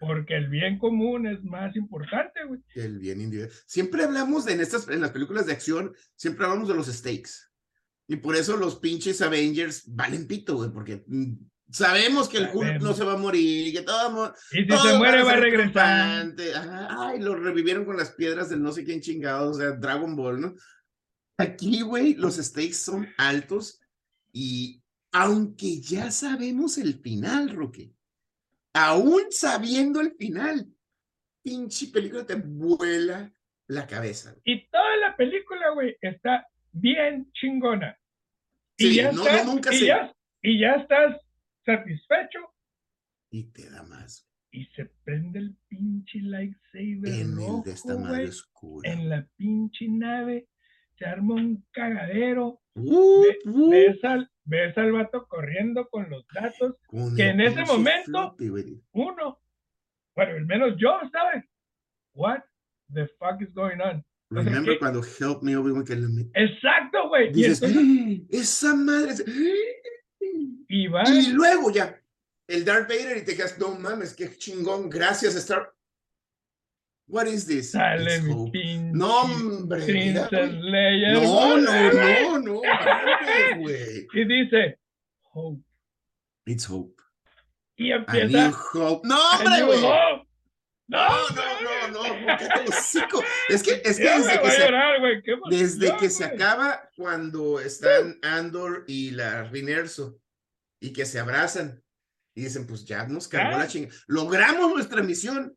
porque 0.00 0.34
el 0.34 0.48
bien 0.48 0.78
común 0.78 1.26
es 1.26 1.42
más 1.44 1.76
importante, 1.76 2.44
güey. 2.46 2.60
El 2.74 2.98
bien 2.98 3.20
individual. 3.20 3.52
Siempre 3.66 4.04
hablamos 4.04 4.44
de, 4.44 4.54
en 4.54 4.60
estas, 4.60 4.88
en 4.88 5.00
las 5.00 5.10
películas 5.10 5.46
de 5.46 5.52
acción, 5.52 5.94
siempre 6.16 6.44
hablamos 6.44 6.68
de 6.68 6.74
los 6.74 6.86
stakes. 6.86 7.30
Y 8.06 8.16
por 8.16 8.34
eso 8.36 8.56
los 8.56 8.76
pinches 8.76 9.22
Avengers 9.22 9.84
valen 9.86 10.26
pito, 10.26 10.56
güey, 10.56 10.70
porque 10.70 11.04
mm, 11.06 11.34
sabemos 11.70 12.28
que 12.28 12.38
el 12.38 12.50
Hulk 12.52 12.82
no 12.82 12.92
se 12.92 13.04
va 13.04 13.14
a 13.14 13.18
morir 13.18 13.68
y 13.68 13.72
que 13.72 13.82
todo. 13.82 14.34
Y 14.52 14.64
si 14.64 14.78
se 14.78 14.98
muere 14.98 15.22
va 15.22 15.32
a 15.32 15.36
regresar. 15.36 16.34
Ay, 16.90 17.20
lo 17.20 17.34
revivieron 17.34 17.84
con 17.84 17.96
las 17.96 18.12
piedras 18.12 18.50
del 18.50 18.62
no 18.62 18.72
sé 18.72 18.84
quién 18.84 19.00
chingado, 19.00 19.50
o 19.50 19.54
sea, 19.54 19.72
Dragon 19.72 20.16
Ball, 20.16 20.40
¿no? 20.40 20.54
Aquí, 21.38 21.82
güey, 21.82 22.14
los 22.14 22.36
stakes 22.36 22.74
son 22.74 23.08
altos 23.16 23.80
y 24.32 24.82
aunque 25.12 25.80
ya 25.80 26.10
sabemos 26.10 26.76
el 26.76 27.00
final, 27.00 27.50
Roque, 27.50 27.94
aún 28.74 29.22
sabiendo 29.30 30.00
el 30.00 30.14
final, 30.16 30.66
pinche 31.42 31.86
película 31.86 32.26
te 32.26 32.34
vuela 32.34 33.32
la 33.68 33.86
cabeza. 33.86 34.36
Y 34.44 34.66
toda 34.68 34.96
la 34.98 35.16
película, 35.16 35.70
güey, 35.70 35.96
está 36.00 36.46
bien 36.72 37.30
chingona. 37.32 37.98
Y 38.76 38.96
ya 38.96 39.12
no, 39.12 39.22
estás, 39.22 39.46
nunca 39.46 39.72
y 39.72 39.86
Ya, 39.86 40.14
y 40.42 40.60
ya 40.60 40.74
estás 40.74 41.16
satisfecho. 41.64 42.40
Y 43.30 43.44
te 43.52 43.70
da 43.70 43.82
más. 43.84 44.28
Y 44.50 44.66
se 44.66 44.86
prende 45.04 45.38
el 45.38 45.56
pinche 45.68 46.20
lightsaber 46.20 47.12
en 47.12 47.38
el 47.38 47.62
de 47.64 47.72
esta 47.72 47.96
madre 47.96 48.28
oscura. 48.28 48.90
En 48.90 49.08
la 49.08 49.26
pinche 49.36 49.88
nave 49.88 50.48
se 50.96 51.04
arma 51.06 51.34
un 51.34 51.64
cagadero. 51.72 52.60
Uh, 52.74 53.24
al, 54.02 54.30
ves, 54.44 54.76
al, 54.78 54.92
vato 54.92 55.26
corriendo 55.26 55.88
con 55.88 56.08
los 56.10 56.26
datos. 56.32 56.76
que 57.16 57.28
en 57.28 57.40
ese 57.40 57.64
momento, 57.64 58.36
uno, 58.92 59.40
bueno, 60.14 60.32
al 60.32 60.46
menos 60.46 60.74
yo, 60.78 60.98
¿sabes? 61.12 61.44
What 62.14 62.40
the 62.92 63.06
fuck 63.18 63.40
is 63.40 63.52
going 63.52 63.80
on? 63.80 64.04
Remember 64.30 64.78
cuando 64.78 65.02
Help 65.02 65.42
Me 65.42 65.56
Obi-Wan 65.56 65.84
que 65.84 65.94
Exacto, 66.34 67.08
güey. 67.08 67.32
Dices, 67.32 67.62
¡Ah! 67.62 68.26
esa 68.30 68.74
madre. 68.74 69.24
Y, 70.68 70.88
va... 70.88 71.02
y 71.08 71.32
luego 71.32 71.70
ya, 71.70 72.00
el 72.48 72.64
Darth 72.64 72.88
Vader 72.88 73.18
y 73.18 73.24
te 73.24 73.36
quedas, 73.36 73.58
no 73.58 73.74
mames, 73.76 74.14
qué 74.14 74.34
chingón, 74.36 74.88
gracias 74.88 75.34
Star. 75.36 75.73
What 77.06 77.26
is 77.26 77.46
this? 77.46 77.72
Sale 77.72 78.22
no, 78.92 79.22
hombre. 79.22 80.12
No, 80.12 80.28
no, 81.56 81.92
no, 81.92 82.38
no, 82.38 82.62
güey. 83.58 84.06
Y 84.14 84.24
dice, 84.24 84.78
Hope. 85.32 85.62
It's 86.46 86.68
Hope. 86.68 86.94
Y 87.76 87.92
empieza. 87.92 88.52
Hope. 88.72 89.06
No, 89.06 89.18
hombre, 89.30 89.62
güey. 89.64 89.80
No, 90.86 91.08
no, 91.30 91.60
no, 91.62 91.88
no, 91.92 92.36
Es 93.48 93.62
que, 93.62 93.80
es 93.84 93.96
que 93.96 94.04
desde 94.04 94.40
que, 94.40 94.50
se, 94.50 94.70
desde 95.48 95.96
que 95.96 96.10
se 96.10 96.24
acaba 96.24 96.90
cuando 96.94 97.58
están 97.58 98.18
Andor 98.22 98.84
y 98.86 99.10
la 99.12 99.44
Rinerso 99.44 100.18
y 100.80 100.92
que 100.92 101.06
se 101.06 101.18
abrazan 101.18 101.82
y 102.34 102.42
dicen, 102.42 102.66
pues 102.66 102.84
ya 102.84 103.06
nos 103.06 103.28
cargó 103.28 103.58
la 103.58 103.66
chinga. 103.66 103.94
Logramos 104.06 104.72
nuestra 104.72 105.02
misión. 105.02 105.56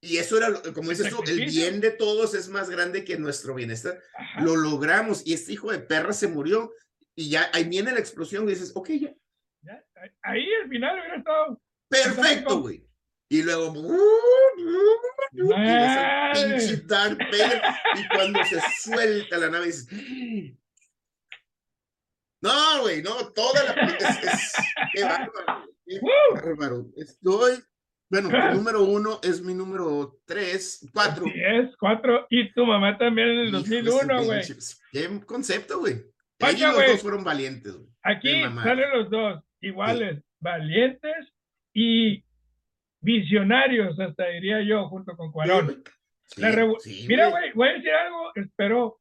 Y 0.00 0.18
eso 0.18 0.36
era, 0.36 0.52
como 0.74 0.90
dices 0.90 1.10
tú, 1.10 1.22
el 1.26 1.46
bien 1.46 1.80
de 1.80 1.90
todos 1.90 2.34
es 2.34 2.48
más 2.48 2.68
grande 2.70 3.04
que 3.04 3.18
nuestro 3.18 3.54
bienestar. 3.54 4.00
Lo 4.40 4.54
logramos 4.56 5.26
y 5.26 5.32
este 5.32 5.52
hijo 5.52 5.72
de 5.72 5.78
perra 5.78 6.12
se 6.12 6.28
murió 6.28 6.72
y 7.14 7.30
ya 7.30 7.50
ahí 7.52 7.64
viene 7.64 7.92
la 7.92 7.98
explosión 7.98 8.44
y 8.44 8.52
dices, 8.52 8.72
ok, 8.74 8.88
ya. 8.90 9.14
ya 9.62 9.84
ahí 10.22 10.46
al 10.62 10.68
final 10.68 10.98
hubiera 10.98 11.16
estado. 11.16 11.60
Perfecto, 11.88 12.60
güey. 12.60 12.86
Y 13.28 13.42
luego, 13.42 13.74
y, 15.32 15.40
pinche 16.32 16.76
Darth 16.86 17.18
y 17.96 18.08
cuando 18.08 18.44
se 18.44 18.60
suelta 18.78 19.38
la 19.38 19.50
nave, 19.50 19.66
dices, 19.66 19.88
no, 22.40 22.82
güey, 22.82 23.02
no, 23.02 23.32
toda 23.32 23.64
la 23.64 23.72
es, 23.72 24.22
es 24.22 24.52
qué 24.94 25.02
bárbaro, 25.02 25.68
qué 25.84 26.00
bárbaro. 26.34 26.86
Estoy, 26.96 27.64
bueno, 28.08 28.28
tu 28.28 28.36
número 28.56 28.84
uno 28.84 29.20
es 29.22 29.42
mi 29.42 29.54
número 29.54 30.18
tres, 30.24 30.88
cuatro. 30.92 31.24
es, 31.26 31.76
cuatro, 31.78 32.26
y 32.30 32.52
tu 32.52 32.64
mamá 32.64 32.96
también 32.98 33.28
en 33.28 33.38
el 33.38 33.52
2001, 33.52 34.24
güey. 34.24 34.42
Qué 34.92 35.20
concepto, 35.26 35.80
güey. 35.80 36.04
Ellos 36.38 36.74
los 36.74 36.86
dos 36.86 37.02
fueron 37.02 37.24
valientes, 37.24 37.72
güey. 37.74 37.88
Aquí 38.02 38.42
salen 38.62 38.90
los 38.92 39.10
dos, 39.10 39.42
iguales, 39.60 40.22
valientes 40.38 41.32
y 41.72 42.24
visionarios, 43.00 43.98
hasta 43.98 44.26
diría 44.28 44.62
yo, 44.62 44.88
junto 44.88 45.16
con 45.16 45.32
Cuarón. 45.32 45.82
Mira, 46.36 47.28
güey, 47.28 47.52
voy 47.54 47.68
a 47.68 47.72
decir 47.72 47.90
algo, 47.90 48.32
espero. 48.34 49.00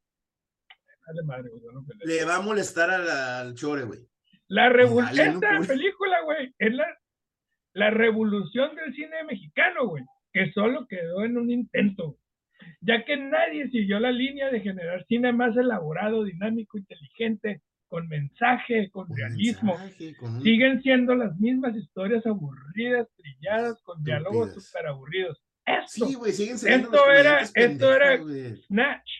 Le 2.03 2.25
va 2.25 2.37
a 2.37 2.41
molestar 2.41 2.89
al 2.89 3.53
chore, 3.53 3.83
güey. 3.83 3.99
La 4.47 4.69
revolución, 4.69 5.43
esta 5.43 5.59
película, 5.67 6.21
güey, 6.23 6.53
es 6.57 6.73
la, 6.73 6.85
la 7.75 7.89
revolución 7.89 8.73
del 8.75 8.95
cine 8.95 9.23
mexicano, 9.27 9.87
güey, 9.87 10.03
que 10.31 10.51
solo 10.53 10.87
quedó 10.87 11.25
en 11.25 11.37
un 11.37 11.51
intento, 11.51 12.17
ya 12.79 13.03
que 13.03 13.17
nadie 13.17 13.69
siguió 13.69 13.99
la 13.99 14.11
línea 14.11 14.49
de 14.49 14.61
generar 14.61 15.05
cine 15.07 15.33
más 15.33 15.55
elaborado, 15.57 16.23
dinámico, 16.23 16.77
inteligente, 16.77 17.61
con 17.89 18.07
mensaje, 18.07 18.89
con, 18.89 19.07
realismo. 19.13 19.77
Siguen 20.41 20.81
siendo 20.81 21.15
las 21.15 21.37
mismas 21.37 21.75
historias 21.75 22.25
aburridas, 22.25 23.09
trilladas, 23.17 23.81
con 23.83 24.01
diálogos 24.03 24.53
súper 24.53 24.87
aburridos. 24.87 25.43
Esto, 25.65 26.07
esto 26.25 27.11
era, 27.11 27.41
esto 27.41 27.93
era 27.93 28.17
Snatch 28.67 29.11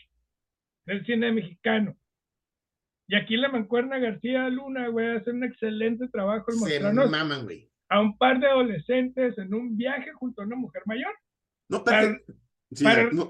del 0.85 1.05
cine 1.05 1.31
mexicano. 1.33 1.95
Y 3.07 3.15
aquí 3.15 3.35
la 3.35 3.49
mancuerna 3.49 3.99
García 3.99 4.47
Luna, 4.49 4.87
güey, 4.87 5.17
hace 5.17 5.31
un 5.31 5.43
excelente 5.43 6.07
trabajo 6.07 6.51
en 6.51 6.59
mostrarnos 6.59 7.11
a 7.89 8.01
un 8.01 8.17
par 8.17 8.39
de 8.39 8.47
adolescentes 8.47 9.37
en 9.37 9.53
un 9.53 9.77
viaje 9.77 10.11
junto 10.13 10.41
a 10.41 10.45
una 10.45 10.55
mujer 10.55 10.83
mayor. 10.85 11.13
No, 11.69 11.83
para, 11.83 12.17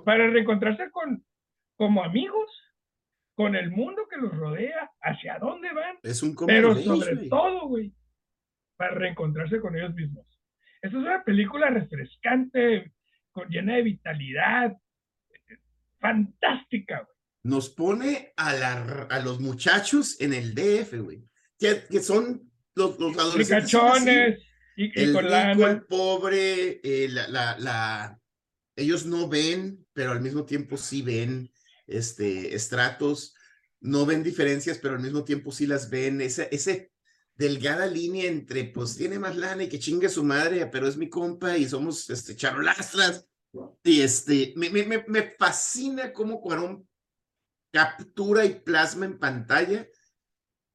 para, 0.04 0.28
reencontrarse 0.28 0.90
con 0.92 1.24
como 1.76 2.04
amigos 2.04 2.50
con 3.34 3.56
el 3.56 3.70
mundo 3.72 4.08
que 4.10 4.18
los 4.18 4.36
rodea, 4.36 4.90
hacia 5.02 5.38
dónde 5.40 5.74
van. 5.74 5.98
Es 6.04 6.24
un 6.24 6.36
Pero 6.48 6.74
sobre 6.76 7.28
todo, 7.28 7.68
güey, 7.68 7.94
para 8.78 8.96
reencontrarse 8.96 9.60
con 9.60 9.76
ellos 9.76 9.94
mismos. 9.94 10.26
Esta 10.82 10.98
es 10.98 11.04
una 11.04 11.24
película 11.24 11.70
refrescante, 11.70 12.94
con, 13.32 13.50
llena 13.50 13.76
de 13.76 13.82
vitalidad, 13.82 14.78
fantástica, 16.00 17.02
güey. 17.02 17.16
Nos 17.44 17.70
pone 17.70 18.34
a, 18.38 18.54
la, 18.54 19.08
a 19.10 19.20
los 19.20 19.40
muchachos 19.40 20.20
en 20.22 20.34
el 20.34 20.56
DF, 20.56 20.94
güey, 21.04 21.24
que, 21.60 21.84
que 21.90 22.00
son 22.00 22.50
los, 22.76 23.00
los 23.00 23.18
adolescentes. 23.18 23.74
Y, 24.78 24.86
y 24.88 25.04
el 25.04 25.14
con 25.14 25.24
rico, 25.24 25.36
lana. 25.36 25.72
el 25.72 25.84
pobre, 25.86 26.82
eh, 26.84 27.08
la, 27.10 27.28
la, 27.30 27.58
la, 27.60 28.22
ellos 28.76 29.06
no 29.06 29.30
ven, 29.30 29.86
pero 29.94 30.12
al 30.12 30.22
mismo 30.22 30.46
tiempo 30.46 30.76
sí 30.78 31.02
ven 31.02 31.50
este, 31.88 32.54
estratos, 32.54 33.34
no 33.80 34.06
ven 34.06 34.22
diferencias, 34.22 34.78
pero 34.80 34.96
al 34.96 35.02
mismo 35.02 35.24
tiempo 35.24 35.52
sí 35.52 35.66
las 35.66 35.90
ven, 35.90 36.20
ese, 36.20 36.50
ese 36.52 36.92
delgada 37.36 37.86
línea 37.86 38.28
entre, 38.28 38.66
pues 38.66 38.98
tiene 38.98 39.18
más 39.20 39.36
lana 39.38 39.64
y 39.64 39.70
que 39.70 39.80
chingue 39.80 40.10
su 40.10 40.24
madre, 40.24 40.66
pero 40.68 40.88
es 40.88 40.98
mi 40.98 41.10
compa 41.10 41.58
y 41.58 41.68
somos 41.68 42.10
este, 42.10 42.36
charolastras. 42.36 43.28
Y 43.84 44.02
este, 44.02 44.54
me, 44.58 44.70
me, 44.70 45.06
me 45.08 45.32
fascina 45.32 46.12
cómo 46.12 46.42
Cuarón 46.42 46.86
captura 47.72 48.46
y 48.46 48.56
plasma 48.56 49.06
en 49.06 49.20
pantalla 49.20 49.88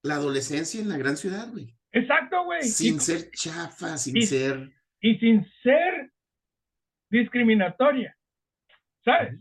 la 0.03 0.15
adolescencia 0.15 0.81
en 0.81 0.89
la 0.89 0.97
gran 0.97 1.17
ciudad, 1.17 1.51
güey. 1.51 1.77
Exacto, 1.93 2.45
güey. 2.45 2.63
Sin 2.63 2.97
y, 2.97 3.01
ser 3.01 3.31
chafa, 3.33 3.97
sin 3.99 4.17
y- 4.17 4.23
ser... 4.23 4.71
y 5.01 5.17
sin 5.19 5.45
ser 5.63 6.11
discriminatoria. 7.11 8.17
¿Sabes? 9.05 9.39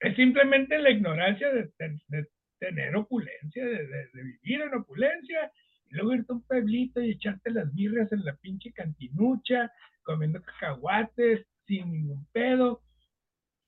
Es 0.00 0.16
simplemente 0.16 0.78
la 0.78 0.90
ignorancia 0.90 1.48
de, 1.52 1.70
de- 1.78 2.00
de 2.08 2.26
tener 2.58 2.94
opulencia, 2.96 3.64
de, 3.64 4.08
vivir 4.12 4.60
en 4.62 4.74
opulencia, 4.74 5.50
y 5.88 5.94
luego 5.94 6.14
irte 6.14 6.32
a 6.32 6.36
un 6.36 6.42
pueblito 6.42 7.00
y 7.00 7.12
echarte 7.12 7.50
las 7.50 7.72
birrias 7.74 8.10
en 8.12 8.24
la 8.24 8.34
pinche 8.36 8.72
cantinucha, 8.72 9.70
comiendo 10.02 10.42
cacahuates, 10.42 11.46
sin 11.66 11.90
ningún 11.92 12.26
pedo. 12.32 12.82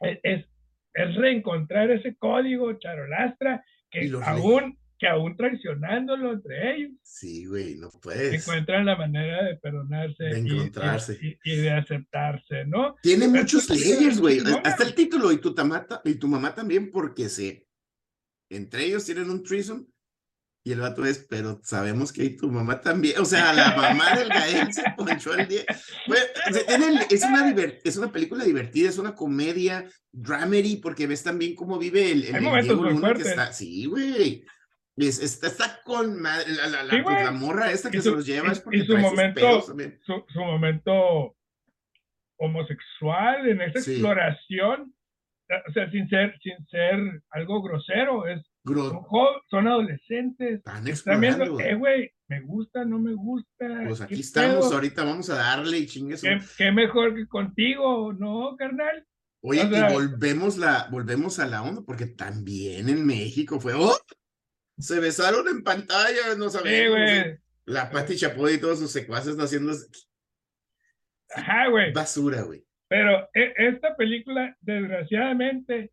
Es, 0.00 0.18
es, 0.22 0.46
es 0.94 1.14
reencontrar 1.16 1.90
ese 1.90 2.16
código 2.16 2.72
charolastra 2.78 3.64
que 3.90 4.10
aún, 4.24 4.78
que 4.98 5.06
aún 5.06 5.36
traicionándolo 5.36 6.32
entre 6.32 6.74
ellos, 6.76 6.92
Sí, 7.02 7.46
güey, 7.46 7.76
no 7.76 7.88
puedes. 8.02 8.34
encuentran 8.42 8.84
la 8.86 8.96
manera 8.96 9.44
de 9.44 9.56
perdonarse 9.56 10.24
De 10.24 10.40
y- 10.40 10.46
y- 10.46 10.50
encontrarse. 10.56 11.18
Y, 11.22 11.38
y 11.52 11.56
de 11.56 11.70
aceptarse, 11.70 12.64
¿no? 12.66 12.96
Tiene 13.02 13.28
Pero 13.28 13.42
muchos 13.42 13.68
layers, 13.70 14.18
güey. 14.20 14.38
chingona, 14.38 14.62
Hasta 14.64 14.84
el 14.84 14.94
título 14.94 15.30
y 15.32 15.38
tu, 15.38 15.54
tamata, 15.54 16.00
y 16.04 16.14
tu 16.14 16.26
mamá 16.28 16.54
también, 16.54 16.90
porque 16.90 17.28
se. 17.28 17.66
Entre 18.50 18.84
ellos 18.86 19.04
tienen 19.04 19.28
un 19.30 19.42
threesome 19.42 19.84
y 20.64 20.72
el 20.72 20.80
vato 20.80 21.04
es, 21.06 21.26
pero 21.30 21.60
sabemos 21.62 22.12
que 22.12 22.30
tu 22.30 22.50
mamá 22.50 22.80
también. 22.80 23.18
O 23.20 23.24
sea, 23.24 23.52
la 23.52 23.76
mamá 23.76 24.16
del 24.16 24.28
Gael 24.28 24.72
se 24.72 24.82
ponchó 24.96 25.34
el 25.34 25.46
día. 25.48 25.64
Tiene- 26.66 27.06
es, 27.10 27.22
una 27.24 27.50
es 27.84 27.96
una 27.96 28.10
película 28.12 28.44
divertida, 28.44 28.88
es 28.88 28.98
una 28.98 29.14
comedia, 29.14 29.88
dramedy, 30.12 30.76
porque 30.76 31.06
ves 31.06 31.22
también 31.22 31.54
cómo 31.54 31.78
vive 31.78 32.10
el, 32.10 32.24
el, 32.24 32.36
el 32.46 32.66
Luna 32.68 33.14
que 33.14 33.22
está. 33.22 33.52
Sí, 33.52 33.84
güey. 33.86 34.44
Es- 34.98 35.20
está, 35.22 35.46
está 35.46 35.80
con 35.84 36.20
madre, 36.20 36.52
la, 36.52 36.66
la, 36.68 36.82
la, 36.84 36.90
Sí, 36.94 37.02
pues, 37.02 37.24
la 37.24 37.30
morra 37.30 37.70
esta 37.70 37.90
que 37.90 37.98
su- 37.98 38.10
se 38.10 38.16
los 38.16 38.26
lleva 38.26 38.48
y- 38.48 38.52
es 38.52 38.60
porque 38.60 38.78
y 38.78 38.80
su 38.86 38.92
trae 38.92 39.02
sus 39.04 39.10
momento- 39.12 39.40
pedos. 39.40 39.66
Su, 40.06 40.24
su 40.32 40.40
momento 40.40 41.36
homosexual 42.38 43.48
en 43.48 43.60
esa 43.62 43.80
Sí. 43.80 43.92
exploración, 43.92 44.94
o 45.68 45.72
sea, 45.72 45.90
sin 45.90 46.08
ser, 46.08 46.38
sin 46.42 46.66
ser 46.68 47.22
algo 47.30 47.62
grosero, 47.62 48.26
es 48.26 48.42
son, 49.50 49.66
adolescentes, 49.66 50.60
Están 50.84 51.20
viendo, 51.22 51.58
eh, 51.58 51.74
güey, 51.74 52.10
me 52.28 52.42
gusta, 52.42 52.84
no 52.84 52.98
me 52.98 53.14
gusta. 53.14 53.66
Pues 53.86 53.98
¿qué 54.00 54.04
aquí 54.04 54.20
estamos, 54.20 54.66
pedo? 54.66 54.74
ahorita 54.74 55.04
vamos 55.04 55.30
a 55.30 55.36
darle 55.36 55.78
y 55.78 55.86
chingue 55.86 56.18
su- 56.18 56.26
¿Qué, 56.26 56.38
qué 56.58 56.70
mejor 56.72 57.14
que 57.14 57.26
contigo, 57.26 58.12
¿no, 58.12 58.54
carnal? 58.58 59.06
Oye, 59.40 59.62
o 59.62 59.70
sea- 59.70 59.88
y 59.90 59.94
volvemos, 59.94 60.58
la, 60.58 60.86
volvemos 60.90 61.38
a 61.38 61.46
la 61.46 61.62
onda, 61.62 61.80
porque 61.86 62.06
también 62.06 62.90
en 62.90 63.06
México 63.06 63.58
fue, 63.58 63.72
¡oh! 63.72 63.96
Se 64.78 65.00
besaron 65.00 65.48
en 65.48 65.62
pantalla, 65.64 66.34
no 66.36 66.48
Sí, 66.50 66.58
sabemos. 66.58 66.96
güey. 66.98 67.38
La 67.66 67.90
Pati 67.90 68.16
Chapoy 68.16 68.54
y 68.54 68.58
todos 68.60 68.78
sus 68.78 68.90
secuaces 68.92 69.36
haciendo 69.38 69.72
Ajá, 71.34 71.68
güey. 71.68 71.92
basura, 71.92 72.42
güey. 72.42 72.64
Pero 72.88 73.28
e- 73.34 73.52
esta 73.56 73.96
película, 73.96 74.56
desgraciadamente, 74.60 75.92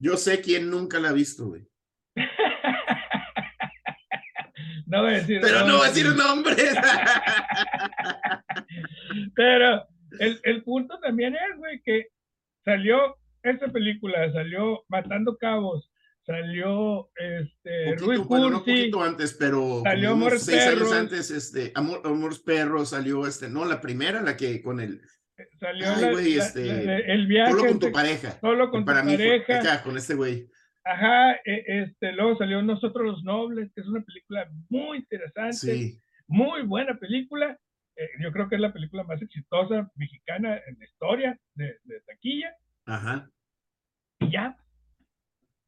Yo 0.00 0.16
sé 0.16 0.40
quién 0.40 0.68
nunca 0.70 0.98
la 0.98 1.10
ha 1.10 1.12
visto, 1.12 1.46
güey. 1.46 1.68
no 4.86 5.02
voy 5.02 5.12
a 5.12 5.16
decir. 5.18 5.40
Pero 5.40 5.64
no 5.66 5.76
voy 5.78 5.86
a 5.86 5.90
decir 5.90 6.06
nombres. 6.16 6.74
Pero 9.36 9.86
el, 10.18 10.40
el 10.42 10.64
punto 10.64 10.98
también 11.00 11.34
es, 11.34 11.56
güey, 11.58 11.80
que 11.82 12.08
salió 12.64 13.16
esta 13.42 13.68
película, 13.68 14.32
salió 14.32 14.84
Matando 14.88 15.36
Cabos, 15.38 15.91
salió 16.24 17.10
este 17.16 17.94
Poquito, 17.96 18.24
bueno, 18.24 18.50
no 18.50 18.58
Cursi, 18.64 18.70
poquito 18.80 19.02
antes, 19.02 19.34
pero 19.38 19.80
Salió 19.82 20.10
como 20.10 20.26
unos 20.26 20.42
seis 20.42 20.62
años 20.66 20.92
antes, 20.92 21.30
este, 21.30 21.72
Amor, 21.74 22.00
Amores 22.04 22.38
Perros 22.40 22.90
salió, 22.90 23.26
este, 23.26 23.48
no, 23.48 23.64
la 23.64 23.80
primera, 23.80 24.22
la 24.22 24.36
que 24.36 24.62
con 24.62 24.80
el, 24.80 25.00
salió 25.58 25.86
Ay, 25.94 26.00
la- 26.02 26.10
güey, 26.12 26.34
la- 26.34 26.44
este, 26.44 26.84
la- 26.84 26.98
el 26.98 27.26
viaje 27.26 27.50
solo 27.52 27.66
con 27.66 27.78
tu 27.80 27.92
pareja. 27.92 28.38
solo 28.40 28.70
con 28.70 28.84
Para 28.84 29.00
tu 29.02 29.06
mí 29.08 29.16
fue 29.16 29.40
pareja, 29.40 29.72
acá, 29.72 29.82
con 29.82 29.96
este 29.96 30.14
güey. 30.14 30.48
ajá, 30.84 31.32
e- 31.44 31.64
este, 31.82 32.12
luego 32.12 32.36
salió 32.38 32.62
Nosotros 32.62 33.04
los 33.06 33.24
Nobles, 33.24 33.70
que 33.74 33.80
es 33.80 33.86
una 33.88 34.02
película 34.02 34.48
muy 34.68 34.98
interesante, 34.98 35.56
Sí. 35.56 35.98
muy 36.28 36.62
buena 36.62 36.96
película, 36.98 37.58
eh, 37.96 38.08
yo 38.22 38.30
creo 38.32 38.48
que 38.48 38.54
es 38.54 38.60
la 38.60 38.72
película 38.72 39.02
más 39.04 39.20
exitosa 39.20 39.90
mexicana 39.96 40.56
en 40.66 40.78
la 40.78 40.84
historia 40.84 41.38
de, 41.54 41.76
de 41.84 42.00
taquilla, 42.06 42.54
Ajá. 42.86 43.28
y 44.20 44.30
ya, 44.30 44.56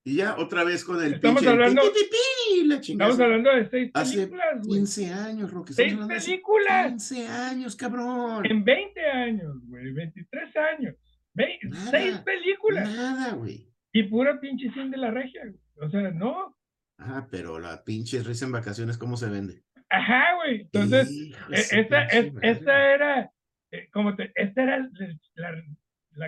Y 0.07 0.17
ya 0.17 0.37
otra 0.37 0.65
vez 0.65 0.85
con 0.85 1.03
el 1.03 1.15
Estamos 1.15 1.41
pinche 1.41 1.51
hablando- 1.53 1.81
pi, 1.83 1.99
pi, 2.11 2.65
la 2.67 2.77
estamos 2.77 3.19
hablando 3.21 3.51
de 3.55 3.69
seis 3.71 3.91
Hace 3.95 4.17
películas, 4.19 4.67
güey. 4.67 4.79
15 4.81 5.13
años, 5.13 5.51
Roque. 5.51 5.73
Seis 5.73 5.95
hace 5.99 6.07
películas 6.31 6.89
15 6.91 7.27
años, 7.29 7.75
cabrón. 7.77 8.45
en 8.47 8.65
20 8.65 9.01
años, 9.11 9.57
güey, 9.67 9.93
23 9.93 10.57
años, 10.57 10.95
Ve- 11.33 11.59
Nada, 11.65 11.91
seis 11.91 12.19
películas 12.19 12.89
Nada, 12.95 13.33
güey. 13.35 13.67
y 13.93 14.03
pura 14.05 14.39
pinche 14.41 14.71
cine 14.73 14.91
de 14.91 14.99
la 14.99 15.11
regia, 15.11 15.41
güey. 15.47 15.59
o 15.87 15.91
sea, 15.91 16.11
no, 16.11 16.55
Ah, 16.99 17.27
pero 17.31 17.59
la 17.59 17.83
pinche 17.83 18.23
risa 18.23 18.45
en 18.45 18.53
vacaciones, 18.53 18.99
¿cómo 18.99 19.17
se 19.17 19.29
vende? 19.31 19.63
ajá, 19.89 20.35
güey, 20.37 20.61
entonces, 20.63 21.11
eh, 21.11 21.33
esta, 21.81 22.05
es- 22.07 22.33
esta 22.43 22.93
era, 22.95 23.33
eh, 23.73 23.89
como 23.93 24.15
te, 24.17 24.31
esta 24.35 24.63
era 24.63 24.79
la, 24.79 24.91
la 25.37 25.63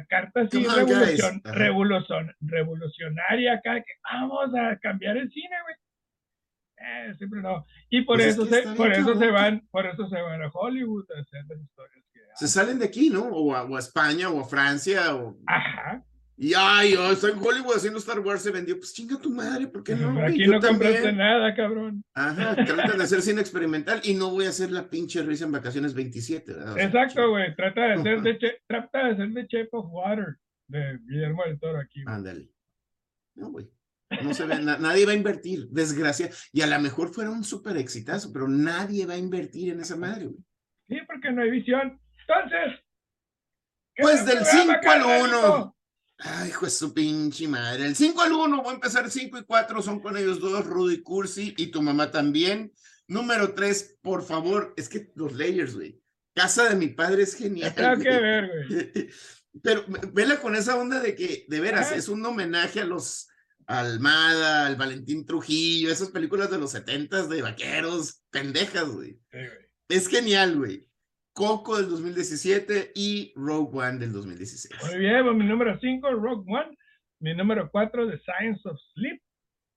carta 0.06 0.48
Come 0.50 0.66
on, 0.68 0.86
guys. 0.86 1.20
revolucion- 1.20 1.42
revolucion- 1.44 2.34
revolucionaria 2.40 3.54
acá, 3.54 3.76
que 3.76 3.92
vamos 4.10 4.50
a 4.54 4.76
cambiar 4.78 5.16
el 5.16 5.30
cine, 5.30 5.56
güey. 5.62 5.74
Eh, 6.78 7.14
siempre 7.16 7.40
no. 7.40 7.64
Y 7.88 8.02
por 8.02 8.16
Pues 8.16 8.28
es 8.28 8.34
eso, 8.34 8.44
que 8.46 8.62
se, 8.62 8.74
por 8.74 8.92
eso 8.92 9.16
se 9.18 9.30
van, 9.30 9.66
por 9.70 9.86
eso 9.86 10.08
se 10.08 10.20
van 10.20 10.42
a 10.42 10.48
Hollywood 10.52 11.06
a 11.16 11.20
hacer 11.20 11.42
las 11.48 11.58
historias 11.60 12.04
que 12.12 12.20
Se 12.34 12.48
salen 12.48 12.78
de 12.78 12.84
aquí, 12.86 13.08
¿no? 13.08 13.22
O 13.28 13.54
a, 13.54 13.62
o 13.64 13.76
a 13.76 13.78
España 13.78 14.28
o 14.28 14.40
a 14.40 14.44
Francia. 14.44 15.14
O... 15.16 15.36
Ajá. 15.46 16.02
Y 16.38 16.52
ay, 16.54 16.92
yo 16.92 17.10
estoy 17.12 17.32
en 17.32 17.38
Hollywood 17.38 17.76
haciendo 17.76 17.98
Star 17.98 18.20
Wars, 18.20 18.42
se 18.42 18.50
vendió. 18.50 18.76
Pues 18.78 18.92
chinga 18.92 19.18
tu 19.18 19.30
madre, 19.30 19.66
¿por 19.68 19.82
qué 19.82 19.94
no? 19.94 20.12
güey? 20.12 20.24
Aquí 20.26 20.44
Yo 20.44 20.52
no 20.52 20.60
compraste 20.60 20.96
también. 20.98 21.16
nada, 21.16 21.54
cabrón. 21.54 22.04
Ajá, 22.14 22.54
tratan 22.56 22.98
de 22.98 23.04
hacer 23.04 23.22
cine 23.22 23.40
experimental 23.40 24.00
y 24.04 24.12
no 24.14 24.30
voy 24.30 24.44
a 24.44 24.50
hacer 24.50 24.70
la 24.70 24.90
pinche 24.90 25.22
risa 25.22 25.46
en 25.46 25.52
vacaciones 25.52 25.94
27, 25.94 26.52
¿verdad? 26.52 26.72
O 26.72 26.74
sea, 26.74 26.84
Exacto, 26.84 27.30
güey. 27.30 27.56
Trata 27.56 27.80
de 27.80 27.92
hacer 27.94 28.20
de, 28.20 28.38
Che- 28.38 28.58
trata 28.66 28.98
de 29.06 29.12
hacer 29.12 29.28
de 29.30 29.42
Shape 29.48 29.68
of 29.72 29.86
Water 29.90 30.36
de 30.68 30.98
Guillermo 31.06 31.42
del 31.46 31.58
Toro 31.58 31.80
aquí. 31.80 32.02
güey. 32.04 32.14
Ándale. 32.14 32.50
No, 33.34 33.50
güey. 33.52 33.70
No 34.22 34.34
se 34.34 34.44
ve, 34.44 34.58
na- 34.60 34.76
nadie 34.78 35.06
va 35.06 35.12
a 35.12 35.16
invertir, 35.16 35.68
desgracia. 35.70 36.28
Y 36.52 36.60
a 36.60 36.66
lo 36.66 36.78
mejor 36.80 37.08
fuera 37.14 37.30
un 37.30 37.44
súper 37.44 37.78
exitazo, 37.78 38.30
pero 38.32 38.46
nadie 38.46 39.06
va 39.06 39.14
a 39.14 39.18
invertir 39.18 39.72
en 39.72 39.80
esa 39.80 39.96
madre, 39.96 40.26
güey. 40.26 40.38
Sí, 40.88 40.98
porque 41.06 41.32
no 41.32 41.40
hay 41.42 41.50
visión. 41.50 41.98
Entonces. 42.28 42.78
¿qué 43.94 44.02
Pues 44.02 44.16
es 44.16 44.20
el 44.20 44.26
del 44.26 44.36
programa, 44.38 44.62
5 44.62 44.72
al 44.74 44.80
carnalito? 44.82 45.54
1. 45.56 45.75
Ay, 46.18 46.48
hijo 46.48 46.64
de 46.64 46.70
su 46.70 46.94
pinche 46.94 47.46
madre. 47.46 47.86
El 47.86 47.94
5 47.94 48.22
al 48.22 48.32
1, 48.32 48.62
voy 48.62 48.70
a 48.70 48.74
empezar 48.74 49.10
5 49.10 49.38
y 49.38 49.44
4, 49.44 49.82
son 49.82 50.00
con 50.00 50.16
ellos 50.16 50.40
dos, 50.40 50.64
Rudy 50.64 51.02
Cursi 51.02 51.54
y 51.56 51.66
tu 51.68 51.82
mamá 51.82 52.10
también. 52.10 52.72
Número 53.06 53.54
3, 53.54 53.98
por 54.00 54.24
favor, 54.24 54.74
es 54.76 54.88
que 54.88 55.12
los 55.14 55.34
layers, 55.34 55.74
güey. 55.74 56.00
Casa 56.34 56.68
de 56.68 56.76
mi 56.76 56.88
padre 56.88 57.22
es 57.22 57.34
genial. 57.34 57.74
Tengo 57.74 57.98
que 58.02 58.08
ver, 58.08 58.50
güey. 58.68 59.10
Pero 59.62 59.84
vela 60.12 60.40
con 60.40 60.54
esa 60.54 60.76
onda 60.76 61.00
de 61.00 61.14
que, 61.14 61.46
de 61.48 61.60
veras, 61.60 61.86
Ajá. 61.86 61.96
es 61.96 62.08
un 62.08 62.24
homenaje 62.24 62.80
a 62.80 62.84
los 62.84 63.28
Almada, 63.66 64.66
al 64.66 64.76
Valentín 64.76 65.26
Trujillo, 65.26 65.90
esas 65.90 66.10
películas 66.10 66.50
de 66.50 66.58
los 66.58 66.70
setentas 66.70 67.28
de 67.28 67.42
vaqueros, 67.42 68.22
pendejas, 68.30 68.88
güey. 68.88 69.18
Sí, 69.30 69.38
güey. 69.38 69.66
Es 69.88 70.08
genial, 70.08 70.56
güey. 70.56 70.85
Coco 71.36 71.76
del 71.76 71.90
2017 71.90 72.92
y 72.94 73.34
Rogue 73.36 73.78
One 73.78 73.98
del 73.98 74.10
2016. 74.10 74.74
Muy 74.90 75.00
bien, 75.00 75.22
pues, 75.22 75.36
mi 75.36 75.44
número 75.44 75.78
5, 75.78 76.10
Rogue 76.12 76.50
One. 76.50 76.78
Mi 77.20 77.34
número 77.34 77.70
4, 77.70 78.10
The 78.10 78.18
Science 78.20 78.66
of 78.66 78.78
Sleep. 78.94 79.20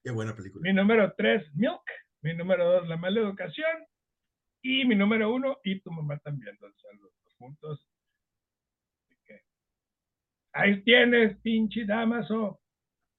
Qué 0.02 0.12
buena 0.12 0.34
película. 0.34 0.62
Mi 0.63 0.74
número 0.74 1.13
3, 1.17 1.54
Milk. 1.56 1.84
Mi 2.22 2.34
número 2.34 2.80
2, 2.80 2.88
La 2.88 2.95
Mala 2.95 3.19
Educación. 3.19 3.86
Y 4.63 4.86
mi 4.86 4.95
número 4.95 5.34
1, 5.34 5.58
y 5.65 5.82
tu 5.82 5.91
mamá 5.91 6.17
también. 6.19 6.54
Entonces, 6.54 6.82
los 7.02 7.60
dos 7.60 7.86
que, 9.28 9.41
Ahí 10.54 10.82
tienes, 10.84 11.38
pinche 11.41 11.84
Damaso. 11.86 12.62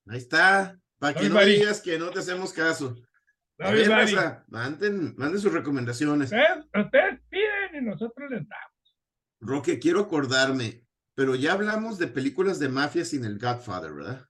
Ahí 0.07 0.17
está. 0.17 0.81
Para 0.99 1.13
que 1.13 1.29
no 1.29 1.45
digas 1.45 1.83
que 1.83 1.99
no 1.99 2.09
te 2.09 2.21
hacemos 2.21 2.55
caso. 2.55 2.97
A 3.59 3.71
ver, 3.73 3.91
manden, 4.49 5.15
manden 5.19 5.41
sus 5.41 5.53
recomendaciones. 5.53 6.33
Ustedes, 6.33 6.65
ustedes 6.75 7.21
piden 7.29 7.30
y 7.81 7.85
nosotros 7.85 8.13
nosotros 8.17 8.31
le 8.31 8.37
damos. 8.37 8.99
Roque, 9.41 9.79
quiero 9.79 10.01
acordarme, 10.01 10.87
pero 11.15 11.35
ya 11.35 11.53
hablamos 11.53 11.99
de 11.99 12.09
películas 12.09 12.59
de 12.59 12.69
mafia 12.69 13.05
sin 13.05 13.25
el 13.25 13.39
Godfather, 13.39 13.93
¿verdad? 13.93 14.29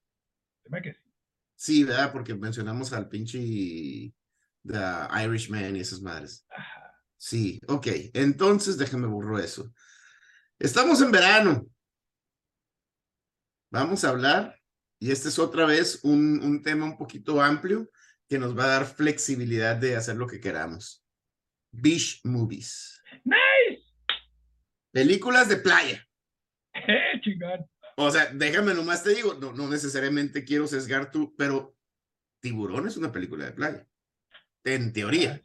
Dime 0.65 0.83
que 0.83 0.95
sí. 0.95 1.01
Sí, 1.57 1.85
¿verdad? 1.85 2.13
Porque 2.13 2.35
mencionamos 2.35 2.93
al 2.93 3.09
pinche 3.09 4.15
The 4.65 5.25
Irishman 5.25 5.77
y 5.77 5.81
esas 5.81 6.01
madres. 6.01 6.47
Ajá. 6.49 6.81
Sí, 7.17 7.61
ok. 7.69 7.87
Entonces 8.15 8.79
déjame 8.79 9.07
borro 9.07 9.39
eso. 9.39 9.73
Estamos 10.59 11.03
en 11.03 11.11
verano. 11.11 11.67
Vamos 13.71 14.05
a 14.05 14.09
hablar, 14.09 14.59
y 14.99 15.11
este 15.11 15.29
es 15.29 15.39
otra 15.39 15.65
vez 15.65 16.01
un, 16.03 16.43
un 16.43 16.63
tema 16.63 16.87
un 16.87 16.99
poquito 16.99 17.41
amplio 17.41 17.89
que 18.29 18.39
nos 18.39 18.57
va 18.57 18.65
a 18.65 18.69
dar 18.69 18.87
flexibilidad 18.87 19.77
de 19.77 19.97
hacer 19.97 20.17
lo 20.17 20.27
que 20.27 20.41
queramos. 20.41 21.05
Beach 21.73 22.21
movies. 22.25 23.00
¡Nice! 23.25 23.83
Películas 24.93 25.49
de 25.49 25.57
playa. 25.57 26.07
¡Eh, 26.75 27.21
chingón! 27.21 27.67
O 27.97 28.11
sea, 28.11 28.27
déjame 28.33 28.75
nomás 28.75 29.05
te 29.05 29.15
digo, 29.15 29.35
no, 29.35 29.53
no 29.53 29.69
necesariamente 29.69 30.45
quiero 30.45 30.67
sesgar 30.67 31.11
tú, 31.11 31.35
pero 31.37 31.77
Tiburón 32.41 32.87
es 32.87 32.97
una 32.97 33.13
película 33.13 33.45
de 33.45 33.53
playa. 33.53 33.87
En 34.65 34.93
teoría. 34.93 35.41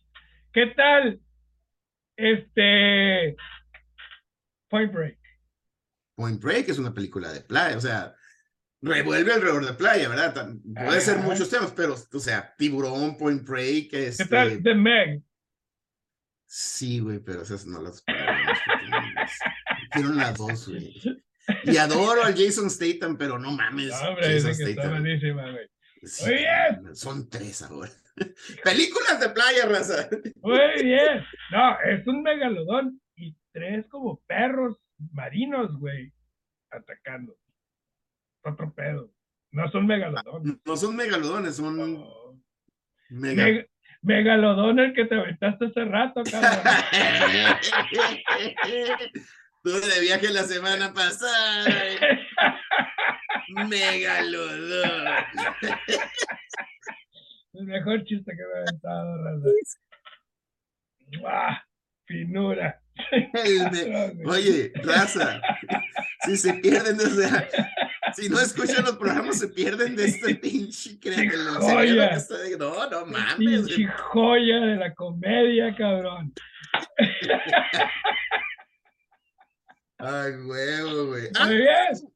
¿Qué 0.53 0.67
tal? 0.67 1.19
Este. 2.15 3.35
Point 4.69 4.93
Break. 4.93 5.19
Point 6.15 6.41
Break 6.41 6.69
es 6.69 6.79
una 6.79 6.93
película 6.93 7.31
de 7.33 7.41
playa, 7.41 7.77
o 7.77 7.81
sea, 7.81 8.15
revuelve 8.81 9.33
alrededor 9.33 9.65
de 9.65 9.73
playa, 9.73 10.07
¿verdad? 10.07 10.53
Puede 10.73 11.01
ser 11.01 11.17
muchos 11.17 11.49
temas, 11.49 11.73
pero, 11.75 11.93
o 11.93 12.19
sea, 12.19 12.55
Tiburón, 12.57 13.17
Point 13.17 13.45
Break, 13.45 13.89
¿Qué 13.89 14.07
este... 14.07 14.25
tal? 14.25 14.63
The 14.63 14.75
Meg. 14.75 15.23
Sí, 16.57 16.99
güey, 17.01 17.19
pero 17.19 17.41
esas 17.41 17.65
no 17.65 17.81
las 17.81 18.01
no 18.07 18.15
Quiero 19.91 20.09
las 20.13 20.37
dos, 20.37 20.69
güey. 20.69 20.93
Y 21.65 21.75
adoro 21.75 22.23
al 22.23 22.33
Jason 22.33 22.69
Statham, 22.69 23.17
pero 23.17 23.37
no 23.37 23.51
mames. 23.51 23.89
No, 23.89 24.09
hombre, 24.09 24.23
Jason 24.41 24.55
que 24.65 24.71
Statham. 24.73 25.03
güey. 25.03 25.69
Sí, 26.03 26.23
Muy 26.23 26.33
bien. 26.35 26.95
Son 26.95 27.29
tres 27.29 27.61
ahora. 27.61 27.91
Películas 28.63 29.19
de 29.19 29.29
playa, 29.31 29.65
raza. 29.65 30.07
Muy 30.41 30.81
bien. 30.81 31.25
No, 31.51 31.77
es 31.81 32.07
un 32.07 32.21
megalodón 32.23 33.01
y 33.17 33.35
tres 33.51 33.85
como 33.89 34.21
perros 34.21 34.77
marinos, 35.11 35.77
güey, 35.77 36.13
atacando. 36.71 37.37
Otro 38.45 38.73
pedo. 38.73 39.11
No 39.51 39.69
son 39.71 39.87
megalodones. 39.87 40.55
No 40.63 40.77
son 40.77 40.95
megalodones, 40.95 41.57
son 41.57 41.75
No. 41.77 42.41
mega. 43.09 43.43
Meg- 43.45 43.69
megalodón 44.05 44.79
el 44.79 44.93
que 44.93 45.05
te 45.05 45.15
aventaste 45.15 45.65
hace 45.65 45.85
rato, 45.85 46.23
cabrón. 46.23 46.51
Estuve 49.63 49.93
de 49.93 50.01
viaje 50.01 50.29
la 50.29 50.43
semana 50.43 50.93
pasada. 50.93 51.65
Megalodón. 53.67 55.07
El 57.53 57.65
mejor 57.65 58.03
chiste 58.03 58.31
que 58.31 58.43
me 58.43 58.59
ha 58.59 58.61
aventado, 58.61 59.23
raza. 59.23 59.49
¡Mua! 61.19 61.65
Finura. 62.05 62.81
Oye, 64.25 64.71
raza, 64.83 65.41
si 66.25 66.37
se 66.37 66.53
pierden, 66.55 66.95
o 66.97 67.09
sea, 67.09 67.47
si 68.15 68.29
no 68.29 68.39
escuchan 68.39 68.85
los 68.85 68.95
programas, 68.97 69.39
se 69.39 69.49
pierden 69.49 69.95
de 69.95 70.05
este 70.05 70.35
pinche 70.41 70.99
crea- 70.99 71.17
del 71.17 71.29
cerebro 71.31 71.61
Joya. 71.61 72.09
que 72.09 72.15
está 72.15 72.37
de- 72.37 72.57
No, 72.57 72.89
no 72.89 73.05
mames. 73.05 73.35
Pinche 73.37 73.87
joya 73.87 74.59
de 74.59 74.75
la 74.77 74.93
comedia, 74.93 75.75
cabrón. 75.75 76.33
Ay, 79.97 80.31
huevo, 80.45 81.07
güey. 81.07 81.27
Ah, 81.39 81.45
Muy 81.45 81.55
bien. 81.57 82.11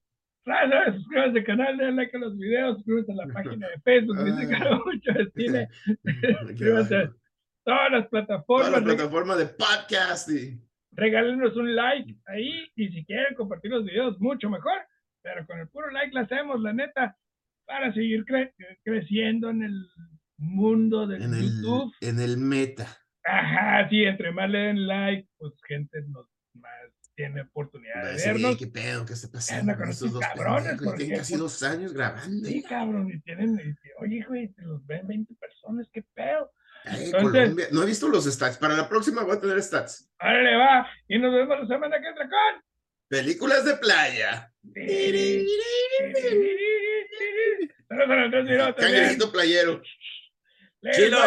Raza, 0.46 0.94
suscríbanse 0.96 1.40
al 1.40 1.46
canal, 1.46 1.78
denle 1.78 1.94
like 2.04 2.18
a 2.18 2.20
los 2.20 2.38
videos, 2.38 2.78
suscríbanse 2.78 3.12
a 3.12 3.16
la 3.16 3.34
página 3.34 3.68
de 3.68 3.80
Facebook, 3.82 4.24
dice 4.24 4.48
que 4.48 4.60
no 4.60 4.84
mucho 4.86 5.12
de 5.14 5.32
cine. 5.36 5.68
Suscríbanse 6.42 6.96
a 6.96 7.12
todas 7.64 7.92
las 7.92 8.08
plataformas. 8.08 8.72
la 8.72 8.82
plataforma 8.82 9.36
de 9.36 9.46
podcast 9.46 10.30
y 10.32 10.60
regálenos 10.92 11.56
un 11.56 11.76
like 11.76 12.16
ahí 12.28 12.72
y 12.76 12.90
si 12.90 13.06
quieren 13.06 13.36
compartir 13.36 13.72
los 13.72 13.86
videos, 13.86 14.20
mucho 14.20 14.50
mejor. 14.50 14.80
Pero 15.22 15.46
con 15.46 15.60
el 15.60 15.68
puro 15.68 15.90
like 15.92 16.14
la 16.14 16.22
hacemos, 16.22 16.62
la 16.62 16.74
neta, 16.74 17.18
para 17.66 17.94
seguir 17.94 18.24
cre- 18.26 18.54
creciendo 18.84 19.50
en 19.50 19.64
el 19.64 19.88
mundo 20.38 21.06
del 21.08 21.22
en 21.24 21.34
el, 21.34 21.42
YouTube. 21.58 21.94
en 22.02 22.20
el 22.20 22.38
meta. 22.38 22.88
Ajá, 23.24 23.88
sí, 23.90 24.04
entre 24.06 24.32
más 24.32 24.50
le 24.50 24.58
den 24.60 24.88
like, 24.88 25.28
pues 25.38 25.54
gente 25.68 26.02
nos 26.08 26.26
más 26.54 26.72
tiene 27.16 27.42
oportunidad 27.42 28.02
de 28.06 28.16
vernos. 28.16 28.52
"Ey, 28.52 28.58
¿Qué 28.58 28.68
pedo? 28.68 29.06
¿Qué 29.06 29.12
está 29.14 29.28
pasando 29.30 29.76
con 29.76 29.90
estos 29.90 30.14
dos 30.14 30.22
cabrones? 30.22 30.64
pendejos? 30.64 30.86
¿Por 30.88 30.96
Tienen 30.98 31.18
casi 31.18 31.36
dos 31.36 31.62
años 31.64 31.94
grabando. 31.94 32.48
Sí, 32.48 32.64
cabrón, 32.64 33.12
y 33.14 33.20
tienen, 33.22 33.56
y- 33.60 34.04
oye, 34.04 34.24
güey, 34.26 34.48
te 34.54 34.62
los 34.62 34.86
ven 34.88 35.06
20 35.06 35.36
personas, 35.36 35.88
qué 35.92 36.02
pedo. 36.14 36.50
Ay, 36.86 37.06
Entonces- 37.06 37.42
Colombia. 37.42 37.68
No 37.72 37.84
he 37.84 37.86
visto 37.86 38.08
los 38.08 38.26
stats. 38.26 38.58
Para 38.58 38.76
la 38.76 38.88
próxima 38.90 39.24
voy 39.24 39.36
a 39.38 39.40
tener 39.40 39.62
stats. 39.62 40.10
Ahora 40.20 40.42
le 40.42 40.56
va, 40.56 40.88
y 41.08 41.20
nos 41.20 41.34
vemos 41.34 41.60
la 41.62 41.68
semana 41.68 42.00
que 42.02 42.08
entra 42.08 42.24
con. 42.30 42.64
Películas 43.10 43.66
de 43.66 43.76
playa. 43.78 44.52
Cangrejito 48.78 49.32
playero. 49.32 49.82
Chilo. 50.92 51.18